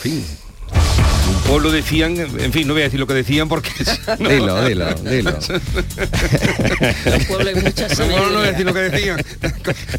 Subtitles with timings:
[0.00, 0.49] Peace.
[1.20, 3.70] Fin, pueblo decían, en fin, no voy a decir lo que decían porque...
[4.18, 5.30] No, dilo, dilo, dilo.
[5.30, 5.38] no,
[8.38, 9.22] voy a decir lo que decían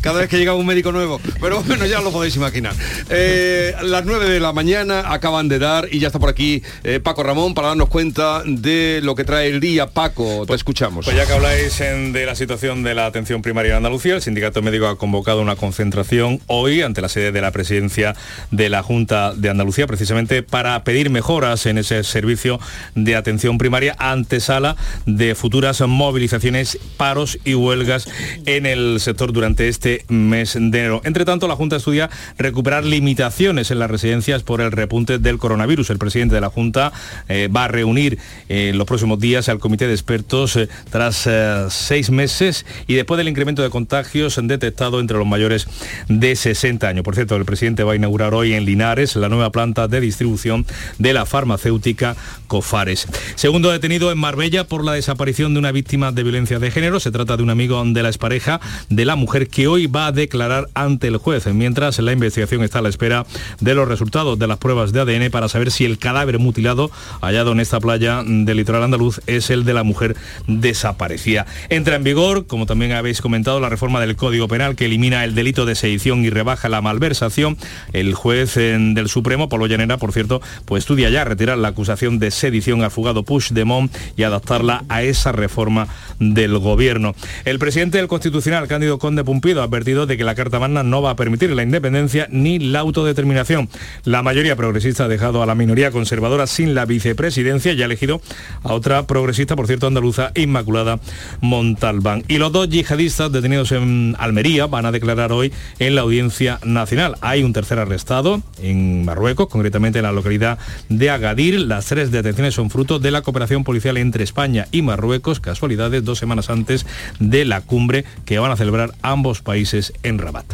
[0.02, 1.22] cada vez que llegaba un médico nuevo.
[1.40, 2.74] Pero bueno, ya lo podéis imaginar.
[3.10, 7.00] Eh, las 9 de la mañana acaban de dar y ya está por aquí eh,
[7.00, 9.88] Paco Ramón para darnos cuenta de lo que trae el día.
[9.88, 11.06] Paco, te pues, escuchamos.
[11.06, 14.62] Pues ya que habláis de la situación de la atención primaria en Andalucía, el Sindicato
[14.62, 18.16] Médico ha convocado una concentración hoy ante la sede de la presidencia
[18.52, 22.60] de la Junta de Andalucía, precisamente para pedir mejoras en ese servicio
[22.96, 28.08] de atención primaria, antesala de futuras movilizaciones, paros y huelgas
[28.46, 31.02] en el sector durante este mes de enero.
[31.04, 35.90] Entre tanto, la Junta estudia recuperar limitaciones en las residencias por el repunte del coronavirus.
[35.90, 36.92] El presidente de la Junta
[37.30, 38.18] eh, va a reunir
[38.50, 41.28] en eh, los próximos días al comité de expertos eh, tras
[41.70, 45.68] seis meses y después del incremento de contagios detectado entre los mayores
[46.08, 47.04] de 60 años.
[47.04, 50.66] Por cierto, el presidente va a inaugurar hoy en Linares la nueva planta de distribución
[51.02, 52.16] de la farmacéutica
[52.48, 53.08] Cofares.
[53.36, 57.00] Segundo detenido en Marbella por la desaparición de una víctima de violencia de género.
[57.00, 60.12] Se trata de un amigo de la expareja de la mujer que hoy va a
[60.12, 63.26] declarar ante el juez, mientras la investigación está a la espera
[63.60, 67.54] de los resultados de las pruebas de ADN para saber si el cadáver mutilado hallado
[67.54, 70.16] en esta playa del litoral andaluz es el de la mujer
[70.48, 71.46] desaparecida.
[71.70, 75.36] Entra en vigor, como también habéis comentado, la reforma del Código Penal que elimina el
[75.36, 77.58] delito de sedición y rebaja la malversación.
[77.94, 82.32] El juez del Supremo, Pablo Llanera, por cierto, pues estudia ya retirar la acusación de
[82.32, 85.88] sedición al fugado Puigdemont y adaptarla a esa reforma
[86.20, 87.16] del gobierno.
[87.46, 91.02] El presidente del Constitucional, Cándido Conde Pumpido, ha advertido de que la Carta Magna no
[91.02, 93.70] va a permitir la independencia ni la autodeterminación.
[94.04, 98.22] La mayoría progresista ha dejado a la minoría conservadora sin la vicepresidencia y ha elegido
[98.64, 101.00] a otra progresista, por cierto, andaluza, Inmaculada
[101.40, 102.26] Montalbán.
[102.28, 107.16] Y los dos yihadistas detenidos en Almería van a declarar hoy en la Audiencia Nacional.
[107.22, 110.60] Hay un tercer arrestado en Marruecos, concretamente en la localidad
[110.90, 111.60] de Agadir.
[111.60, 116.20] Las tres detenciones son fruto de la cooperación policial entre España y Marruecos, casualidades dos
[116.20, 116.86] semanas antes
[117.20, 120.46] de la cumbre que van a celebrar ambos países en Rabat.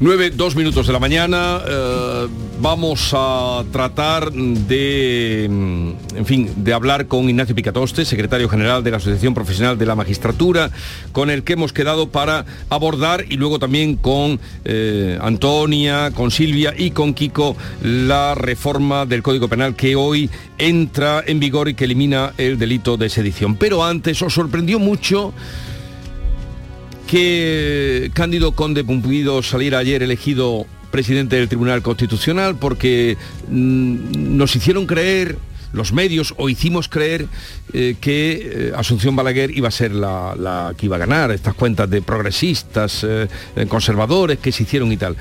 [0.00, 1.60] 9, dos minutos de la mañana.
[1.66, 2.28] Eh,
[2.60, 8.96] vamos a tratar de, en fin, de hablar con Ignacio Picatoste, secretario general de la
[8.98, 10.70] Asociación Profesional de la Magistratura,
[11.12, 16.74] con el que hemos quedado para abordar y luego también con eh, Antonia, con Silvia
[16.76, 21.84] y con Kiko la reforma del Código Penal que hoy entra en vigor y que
[21.84, 23.56] elimina el delito de sedición.
[23.56, 25.32] Pero antes os sorprendió mucho
[27.06, 33.16] que Cándido Conde Pumpido saliera ayer elegido presidente del Tribunal Constitucional porque
[33.48, 35.36] mm, nos hicieron creer
[35.72, 37.26] los medios o hicimos creer
[37.72, 41.90] eh, que eh, Asunción Balaguer iba a ser la, que iba a ganar, estas cuentas
[41.90, 43.28] de progresistas, eh,
[43.68, 45.16] conservadores que se hicieron y tal.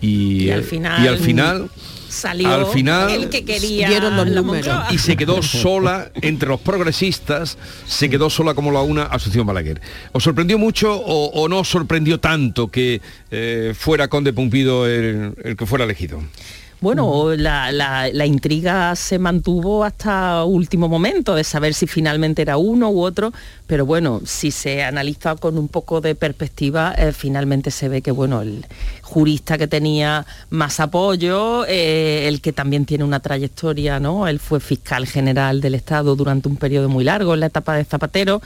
[0.00, 1.70] Y, al final, y al final
[2.10, 4.84] salió al final el que quería los números.
[4.90, 7.56] y se quedó sola entre los progresistas
[7.86, 9.80] se quedó sola como la una Asunción Balaguer
[10.12, 13.00] ¿os sorprendió mucho o, no os sorprendió tanto que
[13.30, 16.20] eh, fuera Conde Pumpido el, el que fuera elegido?
[16.80, 23.02] Bueno, la, intriga se mantuvo hasta último momento de saber si finalmente era uno u
[23.02, 23.34] otro,
[23.66, 28.12] pero bueno, si se analiza con un poco de perspectiva, eh, finalmente se ve que
[28.12, 28.64] bueno, el
[29.02, 34.26] jurista que tenía más apoyo, eh, el que también tiene una trayectoria, ¿no?
[34.26, 37.84] Él fue fiscal general del Estado durante un periodo muy largo en la etapa de
[37.84, 38.40] Zapatero,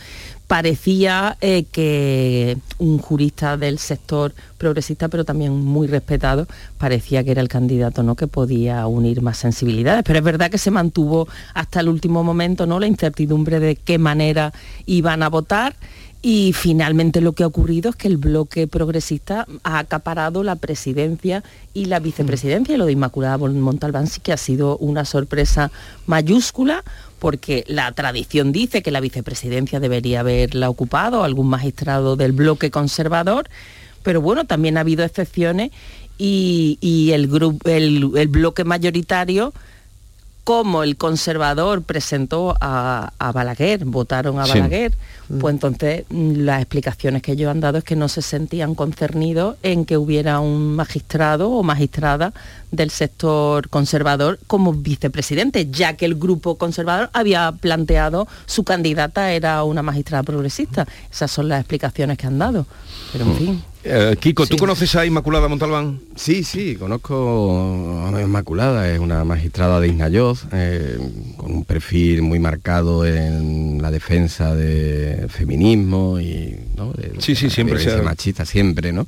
[0.46, 6.46] parecía eh, que un jurista del sector progresista, pero también muy respetado,
[6.78, 8.14] parecía que era el candidato ¿no?
[8.14, 10.04] que podía unir más sensibilidades.
[10.04, 12.78] Pero es verdad que se mantuvo hasta el último momento ¿no?
[12.78, 14.52] la incertidumbre de qué manera
[14.86, 15.76] iban a votar.
[16.26, 21.44] Y finalmente lo que ha ocurrido es que el bloque progresista ha acaparado la presidencia
[21.74, 25.70] y la vicepresidencia, y lo de Inmaculada Montalbán sí que ha sido una sorpresa
[26.06, 26.82] mayúscula,
[27.18, 33.50] porque la tradición dice que la vicepresidencia debería haberla ocupado algún magistrado del bloque conservador,
[34.02, 35.72] pero bueno, también ha habido excepciones
[36.16, 37.28] y, el,
[37.66, 39.52] el bloque mayoritario
[40.44, 44.92] como el conservador presentó a, Balaguer, votaron a Balaguer,
[45.28, 45.38] mm.
[45.38, 49.56] pues entonces mm, las explicaciones que ellos han dado es que no se sentían concernidos
[49.62, 52.34] en que hubiera un magistrado o magistrada
[52.70, 59.64] del sector conservador como vicepresidente, ya que el grupo conservador había planteado su candidata era
[59.64, 60.86] una magistrada progresista.
[61.10, 62.66] Esas son las explicaciones que han dado.
[63.12, 63.36] Pero en mm.
[63.36, 63.64] fin.
[63.86, 66.00] Eh, Kiko, ¿tú conoces a Inmaculada Montalbán?
[66.16, 70.98] Sí, sí, conozco a Inmaculada, es una magistrada de Isnayoz, eh,
[71.36, 76.94] con un perfil muy marcado en la defensa del feminismo y ¿no?
[77.18, 79.06] sí, sí, siempre machista, siempre, ¿no?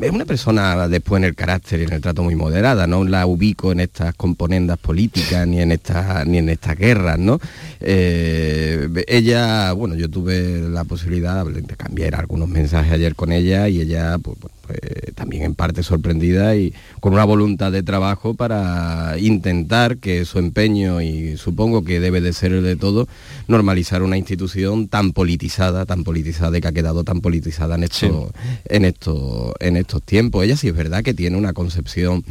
[0.00, 3.26] Es una persona después en el carácter y en el trato muy moderada, no la
[3.26, 7.40] ubico en estas componendas políticas ni en estas ni en estas guerras, ¿no?
[7.80, 13.80] Eh, ella, bueno, yo tuve la posibilidad de cambiar algunos mensajes ayer con ella y
[13.80, 19.16] ella pues, pues, pues, también en parte sorprendida y con una voluntad de trabajo para
[19.18, 23.08] intentar que su empeño, y supongo que debe de ser el de todo,
[23.48, 28.32] normalizar una institución tan politizada, tan politizada y que ha quedado tan politizada en, esto,
[28.64, 30.44] en, esto, en estos tiempos.
[30.44, 32.24] Ella sí es verdad que tiene una concepción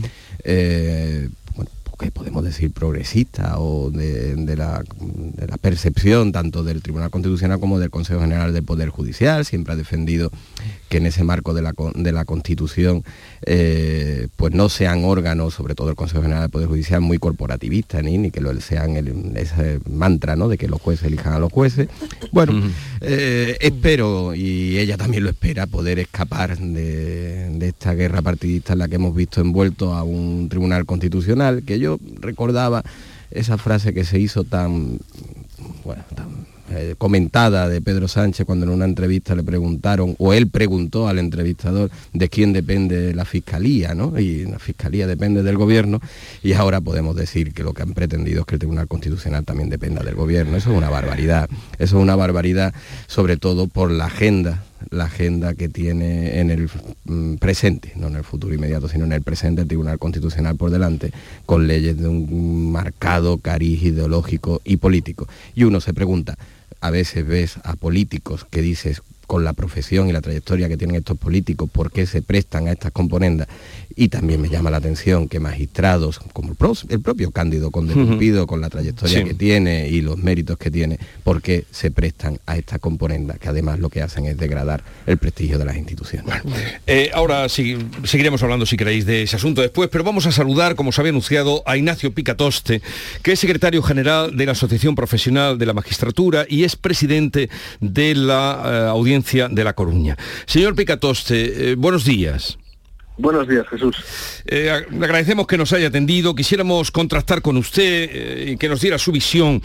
[0.43, 1.29] eh,
[2.01, 4.83] que podemos decir progresista o de, la,
[5.61, 9.45] percepción tanto del Tribunal Constitucional como del Consejo General del Poder Judicial.
[9.45, 10.31] Siempre ha defendido
[10.89, 13.03] que en ese marco de la, de la Constitución
[13.45, 18.03] eh, pues no sean órganos, sobre todo el Consejo General del Poder Judicial, muy corporativistas,
[18.03, 20.49] ni, ni que lo sean el, ese mantra ¿no?
[20.49, 21.87] de que los jueces elijan a los jueces.
[22.31, 22.61] Bueno,
[22.99, 28.79] eh, espero, y ella también lo espera, poder escapar de, de esta guerra partidista en
[28.79, 32.83] la que hemos visto envuelto a un Tribunal Constitucional, que yo recordaba
[33.31, 34.99] esa frase que se hizo tan,
[36.73, 41.19] eh, comentada de Pedro Sánchez cuando en una entrevista le preguntaron, o él preguntó al
[41.19, 44.17] entrevistador de quién depende la fiscalía, ¿no?
[44.17, 45.99] Y la fiscalía depende del gobierno,
[46.41, 49.69] y ahora podemos decir que lo que han pretendido es que el Tribunal Constitucional también
[49.69, 50.57] dependa del gobierno.
[50.57, 51.49] Eso es una barbaridad.
[51.77, 52.73] Eso es una barbaridad,
[53.07, 56.69] sobre todo por la agenda la agenda que tiene en el
[57.05, 60.71] mm, presente, no en el futuro inmediato, sino en el presente el Tribunal Constitucional por
[60.71, 61.11] delante,
[61.45, 65.27] con leyes de un marcado cariz ideológico y político.
[65.53, 66.37] Y uno se pregunta,
[66.81, 69.01] a veces ves a políticos que dices,
[69.31, 72.73] con la profesión y la trayectoria que tienen estos políticos, por qué se prestan a
[72.73, 73.47] estas componendas.
[73.95, 76.49] Y también me llama la atención que magistrados, como
[76.89, 80.99] el, propio Cándido Conde Cumpido, con la trayectoria que tiene y los méritos que tiene,
[81.23, 85.17] por qué se prestan a estas componendas, que además lo que hacen es degradar el
[85.17, 86.35] prestigio de las instituciones.
[86.85, 90.75] Eh, ahora sí, seguiremos hablando, si queréis, de ese asunto después, pero vamos a saludar,
[90.75, 92.81] como se había anunciado, a Ignacio Picatoste,
[93.23, 97.49] que es secretario general de la Asociación Profesional de la Magistratura y es presidente
[97.79, 100.17] de la eh, Audiencia de La Coruña.
[100.45, 102.57] Señor Picatoste, eh, buenos días.
[103.17, 103.95] Buenos días, Jesús.
[104.45, 106.33] Eh, le agradecemos que nos haya atendido.
[106.33, 109.61] Quisiéramos contrastar con usted eh, y que nos diera su visión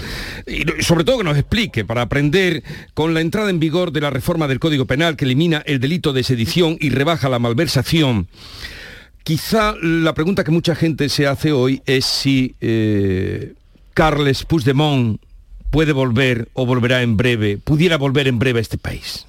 [0.47, 2.63] y sobre todo que nos explique para aprender
[2.93, 6.13] con la entrada en vigor de la reforma del Código Penal que elimina el delito
[6.13, 8.29] de sedición y rebaja la malversación.
[9.23, 12.55] Quizá la pregunta que mucha gente se hace hoy es si
[13.95, 15.19] Carles Puigdemont
[15.71, 19.27] puede volver o volverá en breve, pudiera volver en breve a este país.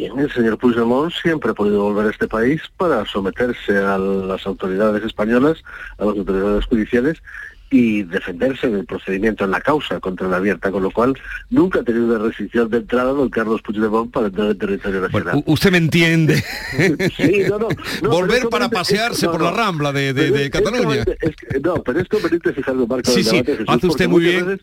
[0.00, 4.46] Bien, el señor Puigdemont siempre ha podido volver a este país para someterse a las
[4.46, 5.62] autoridades españolas,
[5.98, 7.22] a las autoridades judiciales
[7.70, 11.18] y defenderse del procedimiento en la causa contra la abierta, con lo cual
[11.50, 15.42] nunca ha tenido una restricción de entrada don Carlos Puigdemont para entrar en territorio nacional.
[15.44, 16.42] usted me entiende.
[17.18, 17.68] sí, no, no,
[18.08, 21.04] Volver para pasearse por la rambla de, Cataluña.
[21.62, 23.10] no, pero esto permite fijarlo, Marco.
[23.10, 24.60] Sí, sí, hace usted muy bien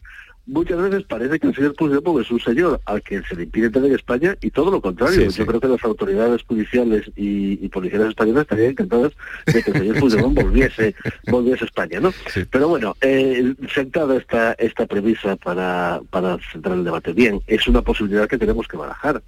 [0.48, 3.70] muchas veces parece que el señor Puigdemont es un señor al que se le impide
[3.70, 5.30] tener España y todo lo contrario.
[5.30, 9.14] Yo creo que las autoridades judiciales y, policiales españolas estarían encantadas
[9.46, 10.96] de que el señor Puigdemont volviese,
[11.28, 12.14] volviese a España, ¿no?
[12.50, 17.14] Pero bueno, eh, sentada esta, esta premisa para, para centrar el debate.
[17.14, 19.22] Bien, es una posibilidad que tenemos que barajar.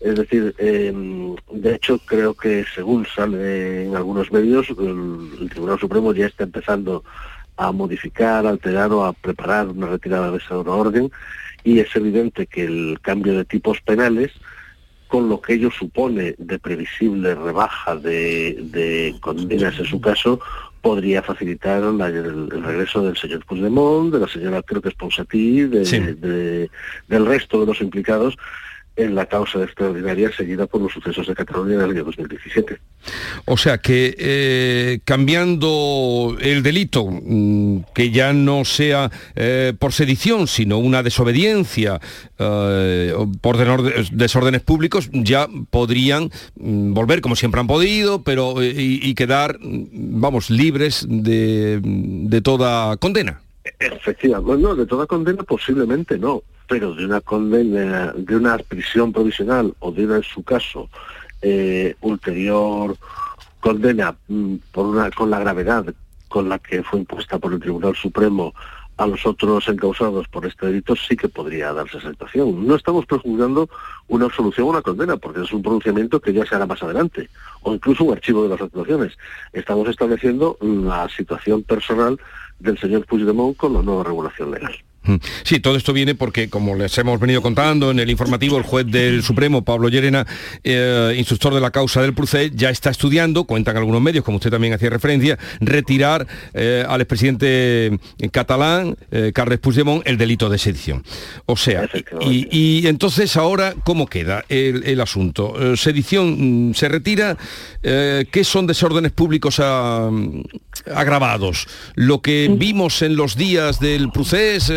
[0.00, 6.12] Es decir, em, de hecho creo que según sale en algunos medios, el Tribunal Supremo
[6.12, 7.02] ya está empezando
[7.58, 11.10] a modificar, alterar o a preparar una retirada de esa orden
[11.64, 14.30] y es evidente que el cambio de tipos penales
[15.08, 20.38] con lo que ello supone de previsible rebaja de, condenas en su caso,
[20.82, 26.70] podría facilitar el, regreso del señor Puigdemont, de la señora creo que es Ponsatí, del
[27.08, 28.36] resto de los implicados
[28.98, 32.78] en la causa extraordinaria seguida por los sucesos de Cataluña en el año 2017.
[33.44, 40.48] O sea que eh, cambiando el delito, mm, que ya no sea eh, por sedición,
[40.48, 42.00] sino una desobediencia
[42.38, 43.56] eh, por
[44.10, 50.50] desórdenes públicos, ya podrían mm, volver como siempre han podido, pero y, quedar, mm, vamos,
[50.50, 53.42] libres de, de toda condena.
[53.78, 59.74] Efectivamente, no, de toda condena posiblemente no, pero de una condena, de una prisión provisional
[59.80, 60.88] o de una, en su caso,
[61.42, 62.96] eh, ulterior
[63.60, 65.86] condena mm, por una, con la gravedad
[66.28, 68.52] con la que fue impuesta por el Tribunal Supremo
[68.98, 72.66] a los otros encausados por este delito sí que podría darse esa situación.
[72.66, 73.70] No estamos prejuzgando
[74.08, 77.30] una absolución o una condena, porque es un pronunciamiento que ya se hará más adelante,
[77.62, 79.16] o incluso un archivo de las actuaciones.
[79.52, 82.18] Estamos estableciendo la situación personal
[82.58, 84.74] del señor Puigdemont con la nueva regulación legal.
[85.08, 85.16] Mm.
[85.42, 88.86] Sí, todo esto viene porque, como les hemos venido contando en el informativo, el juez
[88.86, 90.26] del Supremo, Pablo Llerena,
[90.62, 94.50] eh, instructor de la causa del Procés, ya está estudiando, cuentan algunos medios, como usted
[94.50, 97.98] también hacía referencia, retirar eh, al expresidente
[98.30, 101.02] catalán, eh, Carles Puigdemont, el delito de sedición.
[101.46, 101.88] O sea,
[102.20, 105.76] y, entonces ahora, ¿cómo queda el, asunto?
[105.76, 107.36] ¿Sedición mm, se retira?
[107.80, 109.60] ¿Qué son desórdenes públicos
[110.94, 111.66] agravados?
[111.94, 114.70] ¿Lo que vimos en los días del Procés?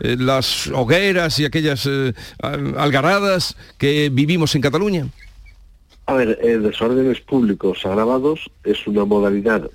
[0.00, 2.12] Eh, las hogueras y aquellas eh,
[2.76, 5.06] algaradas que vivimos en Cataluña?
[6.06, 9.70] A ver, desórdenes públicos agravados es una modalidad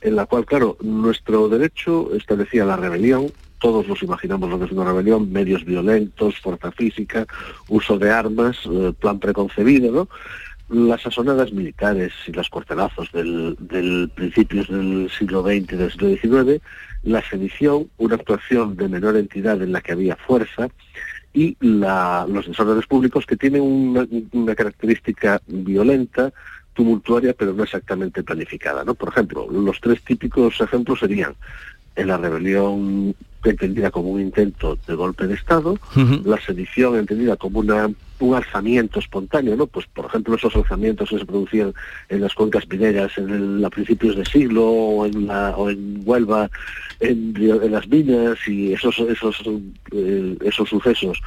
[0.00, 4.72] en la cual, claro, nuestro derecho establecía la rebelión, todos nos imaginamos lo que es
[4.72, 7.26] una rebelión, medios violentos, fuerza física,
[7.68, 10.08] uso de armas, eh, plan preconcebido, ¿no?
[10.68, 16.08] Las asonadas militares y los cuartelazos del, del principios del siglo XX y del siglo
[16.14, 16.62] XIX
[17.02, 20.68] la sedición, una actuación de menor entidad en la que había fuerza,
[21.32, 26.32] y los desórdenes públicos que tienen una, característica violenta,
[26.72, 28.84] tumultuaria, pero no exactamente planificada.
[28.84, 28.94] ¿no?
[28.94, 31.34] Por ejemplo, los tres típicos ejemplos serían
[31.98, 33.14] en la rebelión
[33.44, 35.78] entendida como un intento de golpe de Estado,
[36.24, 37.90] la sedición entendida como una,
[38.20, 39.66] un alzamiento espontáneo, ¿no?
[39.66, 41.72] Pues por ejemplo esos alzamientos que se producían
[42.08, 46.50] en las cuencas mineras en a principios de siglo o en, la, o en Huelva,
[47.00, 47.34] en,
[47.70, 49.42] las minas y esos, esos,
[49.92, 51.20] eh, esos sucesos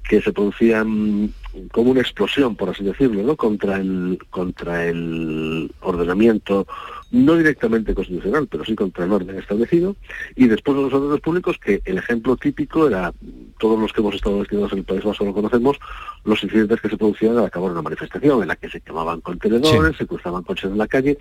[0.00, 1.32] que se producían
[1.70, 3.36] como una explosión, por así decirlo, ¿no?
[3.36, 6.66] contra el contra el ordenamiento
[7.12, 9.96] no directamente constitucional, pero sí contra el orden establecido,
[10.34, 13.12] y después de los órdenes públicos, que el ejemplo típico era,
[13.58, 15.76] todos los que hemos estado destinados en el País Vasco lo conocemos,
[16.24, 19.96] los incidentes que se producían al acabar una manifestación, en la que se quemaban contenedores,
[19.98, 21.18] se cruzaban coches en la calle.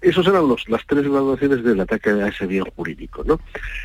[0.00, 3.22] Esos eran los, las tres graduaciones del ataque a ese bien jurídico.
[3.22, 3.38] ¿no?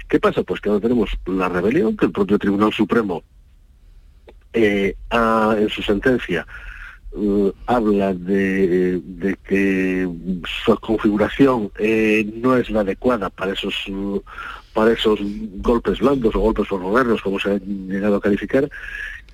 [0.07, 0.43] ¿Qué pasa?
[0.43, 3.23] Pues que ahora tenemos la rebelión, que el propio Tribunal Supremo
[4.53, 6.45] eh, en su sentencia
[7.13, 9.01] eh, habla de,
[9.45, 10.07] que
[10.63, 13.75] su configuración eh, no es la adecuada para esos
[14.73, 15.19] para esos
[15.57, 18.69] golpes blandos o golpes modernos como se ha llegado a calificar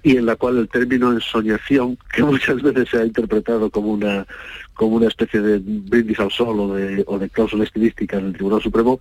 [0.02, 4.26] y en la cual el término ensoñación que muchas veces se ha interpretado como una
[4.74, 8.34] como una especie de brindis al sol o de, o de cláusula estilística en el
[8.34, 9.00] Tribunal Supremo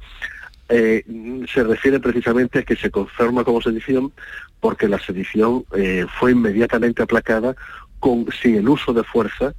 [0.69, 1.05] eh,
[1.53, 4.13] se refiere precisamente a que se conforma como sedición
[4.59, 7.55] porque la sedición eh, fue inmediatamente aplacada
[8.01, 9.55] con, sin el uso de fuerza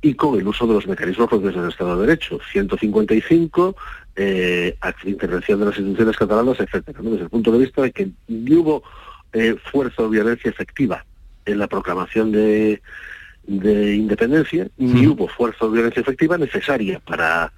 [0.00, 3.76] y con el uso de los mecanismos propios del Estado de Derecho, 155,
[4.16, 8.54] eh, intervención de las instituciones catalanas, etcétera, desde el punto de vista de que ni
[8.54, 8.82] hubo
[9.70, 11.04] fuerza o violencia efectiva
[11.46, 12.80] en la proclamación de,
[13.46, 17.52] independencia, ni hubo fuerza o violencia efectiva necesaria para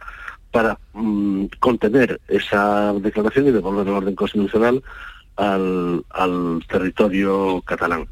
[0.55, 4.85] para mm, contener esa declaración y devolver el orden constitucional
[5.35, 6.05] al,
[6.69, 8.07] territorio catalán.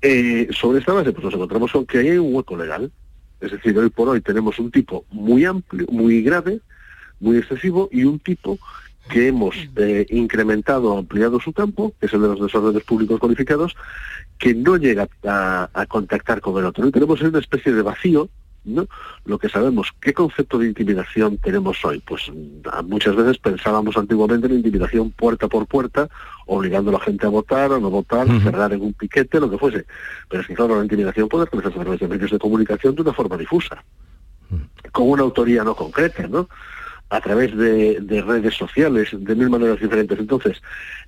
[0.00, 2.92] Eh, sobre esta base, pues nos encontramos con que hay un hueco legal.
[3.40, 6.60] Es decir, hoy por hoy tenemos un tipo muy amplio, muy grave,
[7.18, 8.56] muy excesivo, y un tipo
[9.10, 13.74] que hemos eh, incrementado, ampliado su campo, que es el de los desórdenes públicos cualificados,
[14.38, 16.88] que no llega a, contactar con el otro.
[16.92, 18.28] Tenemos una especie de vacío
[19.24, 22.00] lo que sabemos, ¿qué concepto de intimidación tenemos hoy?
[22.00, 26.08] Pues mm, muchas veces pensábamos antiguamente en intimidación puerta por puerta,
[26.46, 29.58] obligando a la gente a votar, o no votar, cerrar en un piquete, lo que
[29.58, 29.84] fuese.
[30.28, 33.02] Pero es que claro, la intimidación puede realizarse a través de medios de comunicación de
[33.02, 33.82] una forma difusa,
[34.92, 36.48] con una autoría no concreta, ¿no?
[37.10, 40.18] A través de, redes sociales, de mil maneras diferentes.
[40.18, 40.60] Entonces,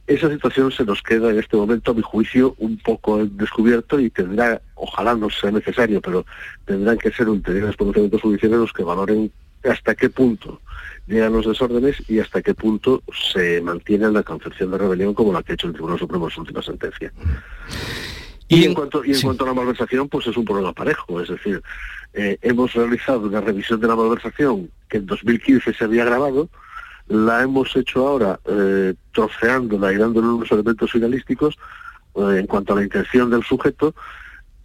[0.07, 4.11] esa situación se nos queda en este momento, a mi juicio, un poco descubierto y
[4.11, 6.25] tendrá, ojalá no sea necesario, pero
[6.64, 9.30] tendrán que ser ulteriores pronunciamientos judiciales los que valoren
[9.64, 10.61] hasta qué punto
[11.07, 13.02] llegan los desórdenes y hasta qué punto
[13.33, 16.30] se mantiene la concepción de rebelión como la que ha hecho el Tribunal Supremo en
[16.30, 17.12] su última sentencia.
[18.49, 21.28] Y, en cuanto, y en cuanto a la malversación, pues es un problema parejo, es
[21.28, 21.62] decir,
[22.12, 26.49] eh, hemos realizado una revisión de la malversación que en 2015 se había grabado,
[27.09, 31.57] la hemos hecho ahora eh, troceándola y dándole unos elementos finalísticos
[32.17, 33.95] eh, en cuanto a la intención del sujeto,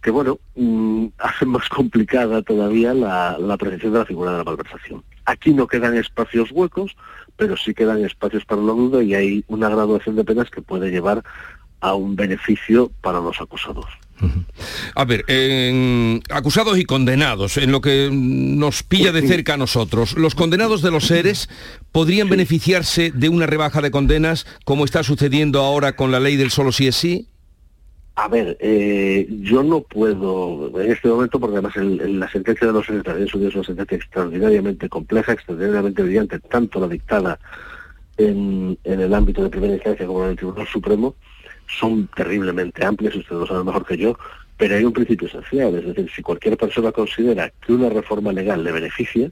[0.02, 4.44] que bueno, mm, hace más complicada todavía la, la apreciación de la figura de la
[4.44, 5.04] malversación.
[5.24, 6.96] Aquí no quedan espacios huecos,
[7.36, 10.90] pero sí quedan espacios para la duda y hay una graduación de penas que puede
[10.90, 11.22] llevar
[11.80, 13.86] a un beneficio para los acusados.
[14.94, 15.24] A ver,
[16.30, 20.90] acusados y condenados, en lo que nos pilla de cerca a nosotros, ¿los condenados de
[20.90, 21.48] los seres
[21.92, 26.50] podrían beneficiarse de una rebaja de condenas como está sucediendo ahora con la ley del
[26.50, 27.28] solo sí es sí?
[28.18, 32.86] A ver, eh, yo no puedo en este momento, porque además la sentencia de los
[32.86, 37.38] seres de es una sentencia extraordinariamente compleja, extraordinariamente brillante, tanto la dictada
[38.16, 41.14] en, en el ámbito de primera instancia como en el Tribunal Supremo,
[41.66, 44.18] son terriblemente amplias, ustedes lo saben mejor que yo,
[44.56, 48.64] pero hay un principio esencial, es decir, si cualquier persona considera que una reforma legal
[48.64, 49.30] le beneficia,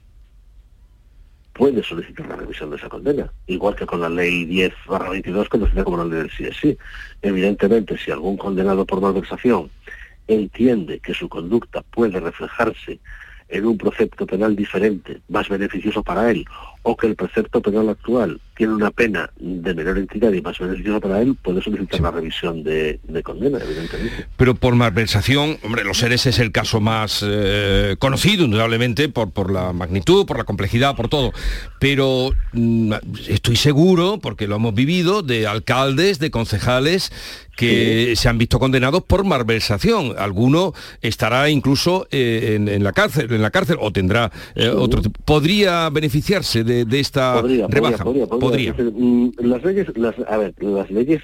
[1.55, 4.75] puede solicitar la revisión de esa condena, igual que con la ley 10
[5.11, 6.77] 22 conocida como la ley del sí sí.
[7.23, 9.71] Evidentemente, si algún condenado por malversación
[10.27, 12.99] entiende que su conducta puede reflejarse
[13.49, 16.45] en un precepto penal diferente, más beneficioso para él,
[16.83, 21.01] o que el precepto penal actual tiene una pena de menor entidad y más beneficiosa
[21.01, 24.27] para él, puede solicitar la revisión de, condena, evidentemente.
[24.37, 29.51] Pero por malversación, hombre, los seres es el caso más eh, conocido, indudablemente, por, por
[29.51, 31.33] la magnitud, por la complejidad, por todo.
[31.81, 32.93] Pero mm,
[33.29, 37.13] estoy seguro, porque lo hemos vivido, de alcaldes, de concejales
[37.57, 40.15] que se han visto condenados por malversación.
[40.19, 45.03] Alguno estará incluso eh, en, la cárcel, en la cárcel o tendrá eh, otro.
[45.25, 48.05] ¿Podría beneficiarse de, esta rebaja?
[48.05, 48.73] Podría.
[48.75, 51.23] Mm, las leyes, las, a ver, las leyes,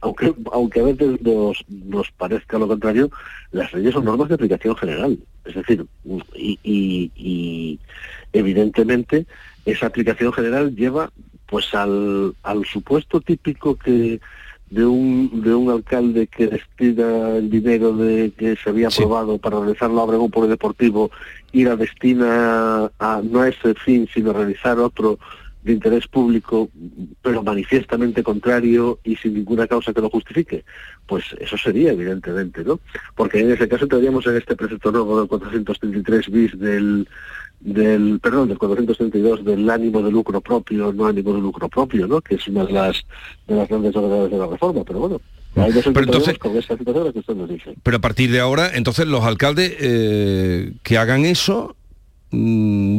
[0.00, 3.10] aunque aunque a veces nos, nos parezca lo contrario,
[3.52, 5.18] las leyes son normas de aplicación general.
[5.44, 5.84] Es decir,
[6.34, 7.78] y, y
[8.32, 9.26] evidentemente
[9.64, 11.10] esa aplicación general lleva
[11.46, 14.20] pues al, al supuesto típico que
[14.74, 19.60] de un, de un alcalde que destina el dinero de que se había aprobado para
[19.60, 21.12] realizar la obra en un polideportivo
[21.52, 25.20] y la destina a, no a ese fin, sino a realizar otro
[25.62, 26.68] de interés público,
[27.22, 30.64] pero manifiestamente contrario y sin ninguna causa que lo justifique?
[31.06, 32.80] Pues eso sería, evidentemente, ¿no?
[33.14, 37.08] Porque en ese caso tendríamos en este precepto nuevo del 433 bis del
[37.64, 42.20] del, perdón, del 432 del ánimo de lucro propio, no ánimo de lucro propio, ¿no?
[42.20, 43.02] Que es una de las,
[43.48, 45.20] de las grandes novedades de la reforma, pero bueno.
[45.54, 47.74] pero entonces, con esta situación que usted nos dice.
[47.82, 51.74] Pero a partir de ahora, entonces los alcaldes eh, que hagan eso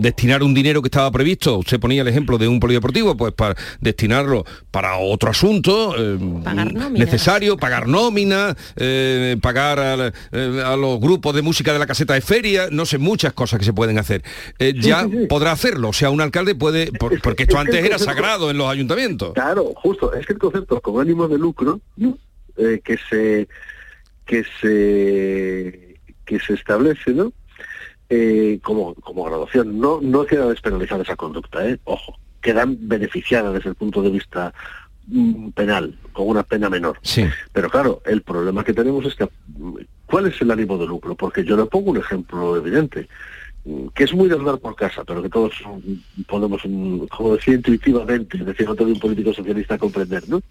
[0.02, 3.56] destinar un dinero que estaba previsto, usted ponía el ejemplo de un polideportivo, pues para
[3.80, 6.18] destinarlo para otro asunto eh,
[6.92, 12.22] necesario, pagar nómina, eh, pagar eh, a, los grupos de música de la caseta de
[12.22, 14.24] feria, no sé, muchas cosas que se pueden hacer.
[14.76, 16.92] ya podrá hacerlo, o sea, un alcalde puede,
[17.24, 19.34] porque esto antes era sagrado en los ayuntamientos.
[19.34, 21.82] Claro, justo, es que el concepto con ánimo de lucro
[22.56, 23.48] que se
[24.26, 27.32] que se que se establece, ¿no?
[28.10, 29.80] Eh, como, como graduación.
[29.80, 31.80] No, no queda despenalizada esa conducta, ¿eh?
[31.86, 34.54] ojo, quedan beneficiadas desde el punto de vista
[35.08, 37.00] mm, penal, con una pena menor.
[37.02, 37.26] Sí.
[37.52, 39.28] Pero claro, el problema que tenemos es que,
[40.06, 41.16] ¿cuál es el ánimo de lucro?
[41.16, 43.08] Porque yo le pongo un ejemplo evidente
[43.64, 45.54] mm, que es muy de andar por casa, pero que todos
[46.28, 50.44] podemos, mm, como decía intuitivamente, decía otro de un político socialista, comprender, ¿no?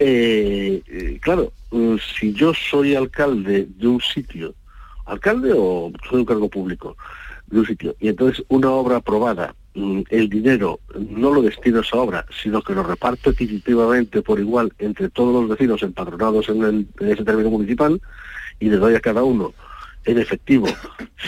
[0.00, 0.82] Eh,
[1.20, 1.52] claro,
[2.18, 4.56] si yo soy alcalde de un sitio
[5.06, 6.96] alcalde o soy un cargo público
[7.46, 7.96] de un sitio.
[8.00, 12.62] Y entonces una obra aprobada, mm, el dinero no lo destino a esa obra, sino
[12.62, 17.50] que lo reparto equitativamente por igual entre todos los vecinos empadronados en, el, ese término
[17.50, 18.00] municipal
[18.58, 19.52] y le doy a cada uno
[20.04, 20.66] en efectivo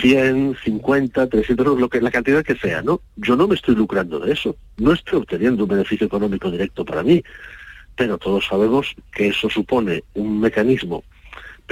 [0.00, 3.00] 100, 50, 300 lo que la cantidad que sea, ¿no?
[3.16, 7.02] Yo no me estoy lucrando de eso, no estoy obteniendo un beneficio económico directo para
[7.02, 7.22] mí,
[7.96, 11.04] pero todos sabemos que eso supone un mecanismo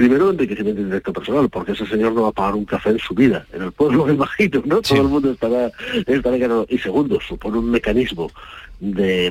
[0.01, 3.13] primero enriquecimiento indirecto personal, porque ese señor no va a pagar un café en su
[3.13, 4.81] vida, en el pueblo me imagino, ¿no?
[4.81, 5.71] Todo el mundo estará,
[6.07, 6.65] estará ganado.
[6.69, 8.31] Y segundo, supone un mecanismo
[8.79, 9.29] de,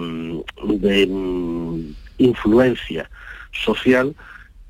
[0.65, 3.11] de mm, influencia
[3.51, 4.15] social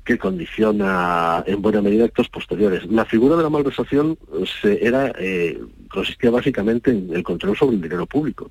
[0.03, 2.83] que condiciona en buena medida actos posteriores.
[2.87, 4.17] La figura de la malversación
[4.59, 8.49] se, era, eh, consistía básicamente en el control sobre el dinero público,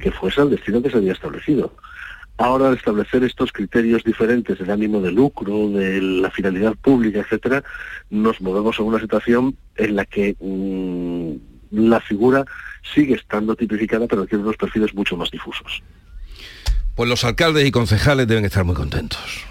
[0.00, 1.72] que fuese el destino que se había establecido.
[2.38, 7.64] Ahora, al establecer estos criterios diferentes del ánimo de lucro, de la finalidad pública, etcétera,
[8.10, 11.32] nos movemos a una situación en la que mm,
[11.88, 12.44] la figura
[12.94, 15.82] sigue estando tipificada, pero tiene unos perfiles mucho más difusos.
[16.94, 19.47] Pues los alcaldes y concejales deben estar muy contentos.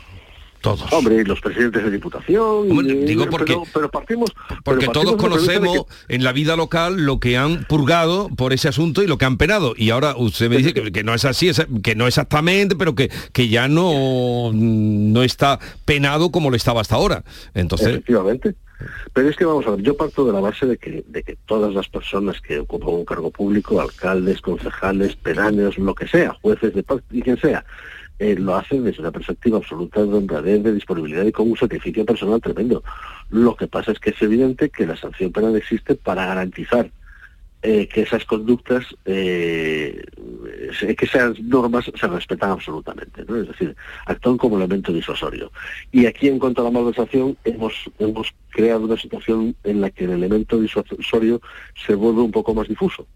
[0.67, 0.91] Todos.
[0.91, 2.67] Hombre, los presidentes de diputación.
[3.05, 4.31] digo porque, pero, partimos.
[4.65, 9.07] Porque todos conocemos en la vida local lo que han purgado por ese asunto y
[9.07, 9.73] lo que han penado.
[9.77, 11.51] Y ahora usted me dice que, no es así,
[11.81, 16.95] que no exactamente, pero que, que ya no, no está penado como lo estaba hasta
[16.95, 17.23] ahora.
[17.53, 17.87] Entonces.
[17.87, 18.55] Efectivamente.
[19.13, 21.37] Pero es que vamos a ver, yo parto de la base de que, de que
[21.45, 26.73] todas las personas que ocupan un cargo público, alcaldes, concejales, pedáneos, lo que sea, jueces
[26.75, 27.65] de paz y quien sea,
[28.19, 32.05] eh, lo hacen desde una perspectiva absoluta de honradez, de disponibilidad y con un sacrificio
[32.05, 32.83] personal tremendo.
[33.29, 36.89] Lo que pasa es que es evidente que la sanción penal existe para garantizar
[37.63, 40.03] eh, que esas conductas, eh,
[40.79, 43.35] que esas normas se respetan absolutamente, ¿no?
[43.35, 43.75] es decir,
[44.05, 45.51] actúan como elemento disuasorio.
[45.91, 50.05] Y aquí en cuanto a la malversación hemos, hemos creado una situación en la que
[50.05, 51.41] el elemento disuasorio
[51.85, 53.07] se vuelve un poco más difuso.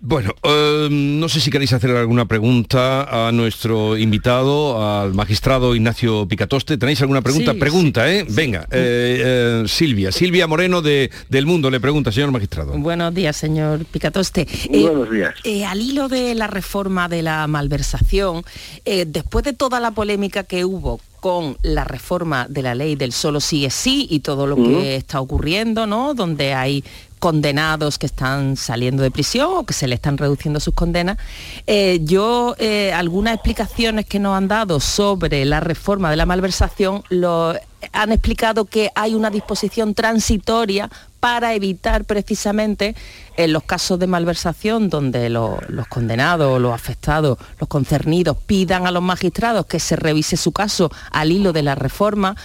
[0.00, 6.28] Bueno, em, no sé si queréis hacer alguna pregunta a nuestro invitado, al magistrado Ignacio
[6.28, 6.78] Picatoste.
[6.78, 7.54] ¿Tenéis alguna pregunta?
[7.54, 8.24] pregunta, ¿eh?
[8.28, 10.12] Venga, eh, eh, Silvia.
[10.12, 12.78] Silvia Moreno de Del Mundo le pregunta, señor magistrado.
[12.78, 14.46] Buenos días, señor Picatoste.
[14.70, 15.34] buenos días.
[15.66, 18.44] al hilo de la reforma de la malversación,
[18.84, 23.40] después de toda la polémica que hubo con la reforma de la ley del solo
[23.40, 26.14] sí es sí y todo lo que está ocurriendo, ¿no?
[26.14, 26.84] Donde hay
[27.18, 31.18] condenados que están saliendo de prisión o que se le están reduciendo sus condenas.
[31.66, 37.02] Eh, yo, eh, algunas explicaciones que nos han dado sobre la reforma de la malversación
[37.08, 37.54] lo,
[37.92, 42.94] han explicado que hay una disposición transitoria para evitar precisamente
[43.36, 49.02] en los casos de malversación donde los condenados, los afectados, los concernidos pidan a los
[49.02, 52.36] magistrados que se revise su caso al hilo de la reforma,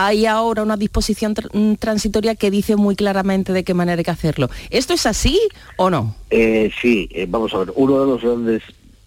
[0.00, 4.12] hay ahora una disposición mm, transitoria que dice muy claramente de qué manera hay que
[4.12, 4.48] hacerlo.
[4.70, 5.40] ¿Esto es así
[5.76, 6.14] o no?
[6.30, 8.62] Eh, sí, eh, vamos a ver, uno de los grandes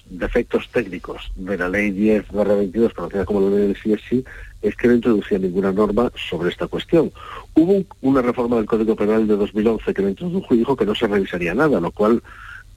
[0.09, 4.25] defectos técnicos de la ley 10 22, conocida como la ley del CSI,
[4.61, 7.09] es que no introducía ninguna norma sobre esta cuestión.
[7.53, 10.93] Hubo una reforma del Código Penal de 2011 que lo introdujo y dijo que no
[10.93, 12.21] se revisaría nada, lo cual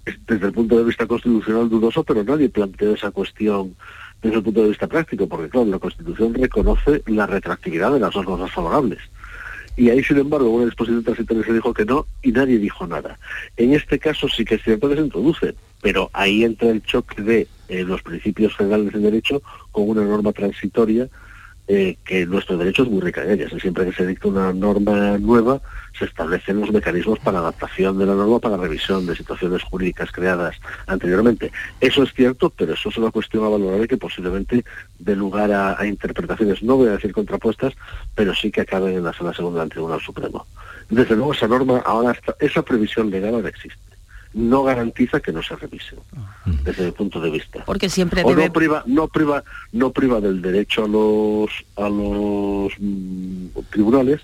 [0.07, 3.75] es desde el punto de vista constitucional dudoso, pero nadie planteó esa cuestión
[4.25, 8.15] desde el punto de vista práctico, porque claro, la Constitución reconoce la retroactividad de las
[8.17, 8.99] normas favorables.
[9.77, 13.19] Y ahí, sin embargo, una disposición transitoria se dijo que no y nadie dijo nada.
[13.57, 17.21] En este caso sí que es cierto que se introduce, pero ahí entra el choque
[17.21, 21.09] de eh, los principios generales del derecho con una norma transitoria
[21.67, 23.53] eh, que nuestro derecho es muy rica en ellas.
[23.61, 25.61] Siempre que se dicta una norma nueva,
[25.99, 30.57] se establecen los mecanismos para adaptación de la norma, para revisión de situaciones jurídicas creadas
[30.87, 31.53] anteriormente.
[31.81, 34.65] Eso es cierto, pero eso es una cuestión a valorar y que posiblemente
[34.99, 37.75] dé lugar a, interpretaciones, no voy a decir contrapuestas,
[38.15, 40.47] pero sí que acaben en la sala segunda del Tribunal Supremo.
[40.91, 43.79] Desde luego esa norma ahora está, esa previsión legal ahora existe
[44.35, 45.97] no garantiza que no se revise
[46.65, 47.65] desde el punto de vista.
[47.65, 53.47] Porque siempre no priva, no priva, no priva del derecho a los a los mm,
[53.71, 54.23] tribunales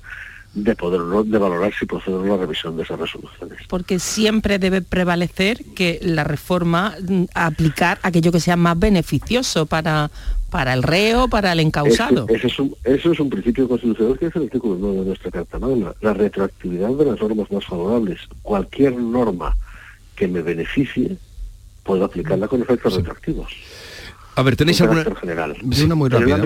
[0.53, 3.61] de poder de valorar si procede la revisión de esas resoluciones.
[3.69, 10.11] Porque siempre debe prevalecer que la reforma mm, aplicar aquello que sea más beneficioso para
[10.51, 12.27] para el reo, para el encausado.
[12.29, 15.31] Eso, es, un, eso es un principio constitucional que es el artículo 9 de nuestra
[15.31, 18.19] Carta Magna, la retroactividad de las normas más favorables.
[18.43, 19.57] Cualquier norma
[20.17, 21.17] que me beneficie,
[21.85, 23.53] puedo aplicarla con efectos retroactivos.
[24.37, 25.05] A ver, ¿tenéis alguna...?
[25.21, 25.57] General.
[25.63, 26.39] una muy rápida.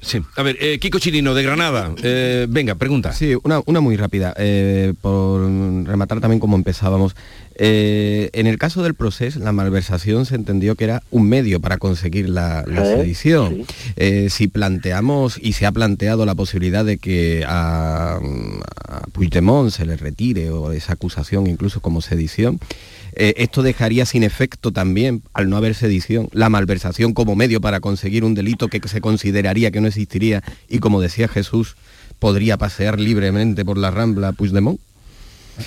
[0.00, 0.20] Sí.
[0.36, 1.92] A ver, eh, Kiko Chirino, de Granada.
[2.02, 3.12] Eh, venga, pregunta.
[3.12, 4.34] Sí, una, una muy rápida.
[4.38, 7.14] Eh, por rematar también como empezábamos.
[7.56, 12.28] en el caso del proceso, la malversación se entendió que era un medio para conseguir
[12.28, 13.66] la, sedición.
[14.28, 18.18] si planteamos, y se ha planteado la posibilidad de que a,
[18.88, 22.58] a Puigdemont se le retire o esa acusación incluso como sedición,
[23.14, 27.80] eh, esto dejaría sin efecto también, al no haber sedición, la malversación como medio para
[27.80, 31.76] conseguir un delito que se consideraría que no existiría y como decía Jesús,
[32.18, 34.80] podría pasear libremente por la rambla Puigdemont.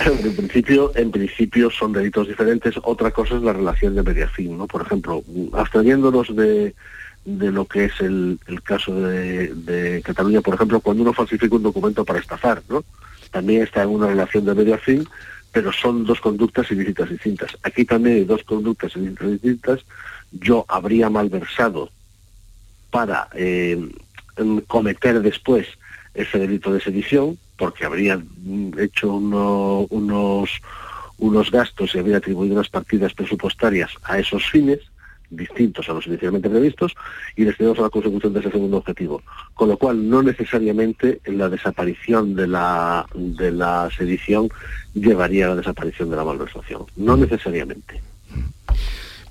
[0.04, 2.74] En principio, en principio son delitos diferentes.
[2.84, 4.66] Otra cosa es la relación de mediación, ¿no?
[4.66, 6.74] Por ejemplo, abstrayéndonos de,
[7.24, 11.64] de lo que es el, caso de, de, Cataluña, por ejemplo, cuando uno falsifica un
[11.64, 12.84] documento para estafar, ¿no?
[13.32, 15.08] También está en una relación de mediación
[15.56, 17.58] pero son dos conductas ilícitas distintas.
[17.64, 19.86] Aquí también hay dos conductas ilícitas distintas.
[20.34, 21.90] Yo habría malversado
[22.92, 23.90] para eh,
[24.68, 25.66] cometer después
[26.14, 28.22] ese delito de sedición, porque habría
[28.78, 30.50] hecho unos,
[31.20, 34.82] unos gastos y habría atribuido unas partidas presupuestarias a esos fines,
[35.30, 36.96] distintos a los inicialmente previstos
[37.36, 39.22] y destinamos a la consecución de ese segundo objetivo.
[39.54, 44.50] Con lo cual, no necesariamente la desaparición de la, de la sedición
[44.94, 46.86] llevaría a la desaparición de la malversación.
[46.96, 48.02] No necesariamente.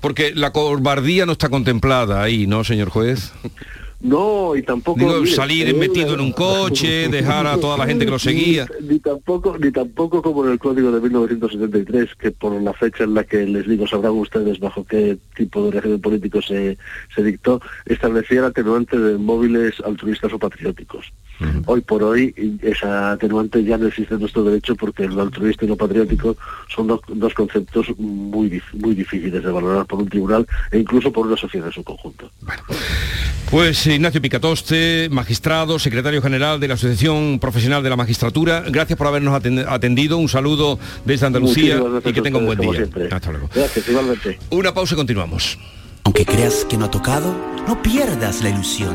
[0.00, 3.32] Porque la cobardía no está contemplada ahí, ¿no, señor juez?
[4.00, 4.98] No, y tampoco...
[4.98, 8.66] Digo, salir eh, metido en un coche, dejar a toda la gente que lo seguía.
[8.80, 13.14] Ni, tampoco, ni tampoco como en el Código de 1973, que por la fecha en
[13.14, 16.76] la que les digo sabrán ustedes bajo qué tipo de régimen político se,
[17.14, 21.12] se dictó, establecía el atenuante de móviles altruistas o patrióticos.
[21.66, 25.68] Hoy por hoy esa atenuante ya no existe en nuestro derecho porque el altruista y
[25.68, 26.36] lo patriótico
[26.74, 31.36] son dos, conceptos muy, muy difíciles de valorar por un tribunal e incluso por una
[31.36, 32.30] sociedad en su conjunto.
[33.50, 39.06] Pues Ignacio Picatoste, magistrado, secretario general de la Asociación Profesional de la Magistratura, gracias por
[39.06, 40.18] habernos atendido.
[40.18, 42.88] Un saludo desde Andalucía y que tenga un buen día.
[43.10, 43.50] Hasta luego.
[43.54, 44.38] Gracias, igualmente.
[44.50, 45.58] Una pausa y continuamos.
[46.04, 47.34] Aunque creas que no ha tocado,
[47.66, 48.94] no pierdas la ilusión.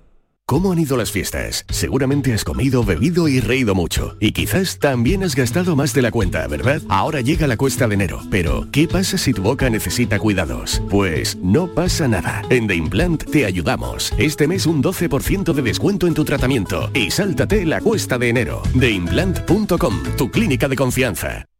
[0.51, 1.63] ¿Cómo han ido las fiestas?
[1.69, 4.17] Seguramente has comido, bebido y reído mucho.
[4.19, 6.81] Y quizás también has gastado más de la cuenta, ¿verdad?
[6.89, 8.19] Ahora llega la cuesta de enero.
[8.29, 10.83] Pero, ¿qué pasa si tu boca necesita cuidados?
[10.89, 12.41] Pues no pasa nada.
[12.49, 14.11] En The Implant te ayudamos.
[14.17, 16.91] Este mes un 12% de descuento en tu tratamiento.
[16.93, 18.61] Y sáltate la cuesta de enero.
[18.77, 21.45] TheImplant.com, tu clínica de confianza.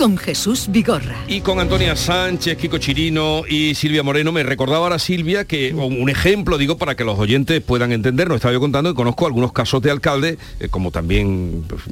[0.00, 1.14] con Jesús Vigorra.
[1.28, 4.32] Y con Antonia Sánchez, Kiko Chirino y Silvia Moreno.
[4.32, 8.36] Me recordaba ahora Silvia que un ejemplo, digo, para que los oyentes puedan entender, nos
[8.36, 11.82] estaba yo contando que conozco algunos casos de alcalde, eh, como también pues,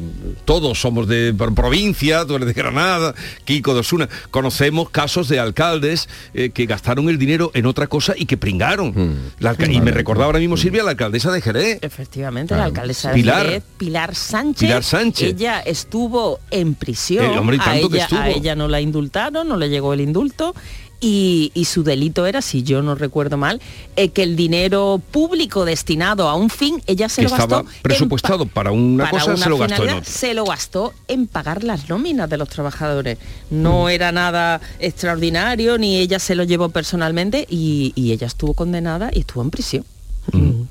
[0.47, 6.09] todos somos de provincia, tú eres de Granada, Kiko de Osuna, conocemos casos de alcaldes
[6.33, 8.95] eh, que gastaron el dinero en otra cosa y que pringaron.
[9.39, 9.71] Hmm.
[9.71, 11.79] y me recordaba ahora mismo Silvia, la alcaldesa de Jerez.
[11.83, 13.45] Efectivamente, la alcaldesa de Pilar.
[13.45, 14.61] Jerez, Pilar Sánchez.
[14.61, 15.29] Pilar Sánchez.
[15.35, 17.33] Ella estuvo en prisión.
[17.33, 20.55] El hombre tanto a ella no la indultaron, no le llegó el indulto.
[21.01, 23.61] Y, su delito era, si yo no recuerdo mal,
[23.95, 28.73] eh, que el dinero público destinado a un fin, ella se lo estaba presupuestado para
[28.73, 32.49] una cosa, se lo gastó en Se lo gastó en pagar las nóminas de los
[32.49, 33.19] trabajadores.
[33.49, 33.89] No mm.
[33.91, 39.43] era nada extraordinario, ni ella se lo llevó personalmente y, ella estuvo condenada y estuvo
[39.43, 39.85] en prisión.
[40.33, 40.63] Mm.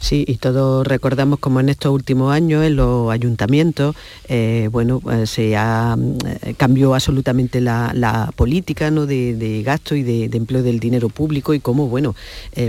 [0.00, 3.96] Sí, y todos recordamos como en estos últimos años en los ayuntamientos,
[4.28, 9.06] eh, bueno, eh, se ha, eh, cambió absolutamente la, política ¿no?
[9.06, 12.14] de, gasto y de, empleo del dinero público y cómo, bueno,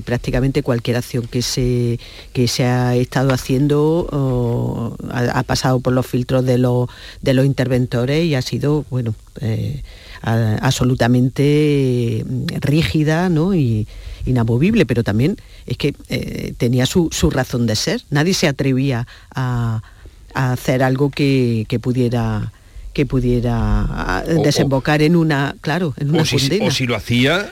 [0.05, 1.99] prácticamente cualquier acción que se,
[2.33, 6.89] que se ha estado haciendo ha, pasado por los filtros de los,
[7.21, 9.15] de los interventores y ha sido, bueno,
[10.21, 12.25] absolutamente
[12.61, 13.53] rígida ¿no?
[13.53, 13.87] y,
[14.25, 18.01] inamovible, pero también es que eh, tenía su, razón de ser.
[18.09, 19.81] Nadie se atrevía a,
[20.33, 22.51] hacer algo que, pudiera
[22.93, 27.51] que pudiera desembocar en una, claro, en una o o si lo hacía,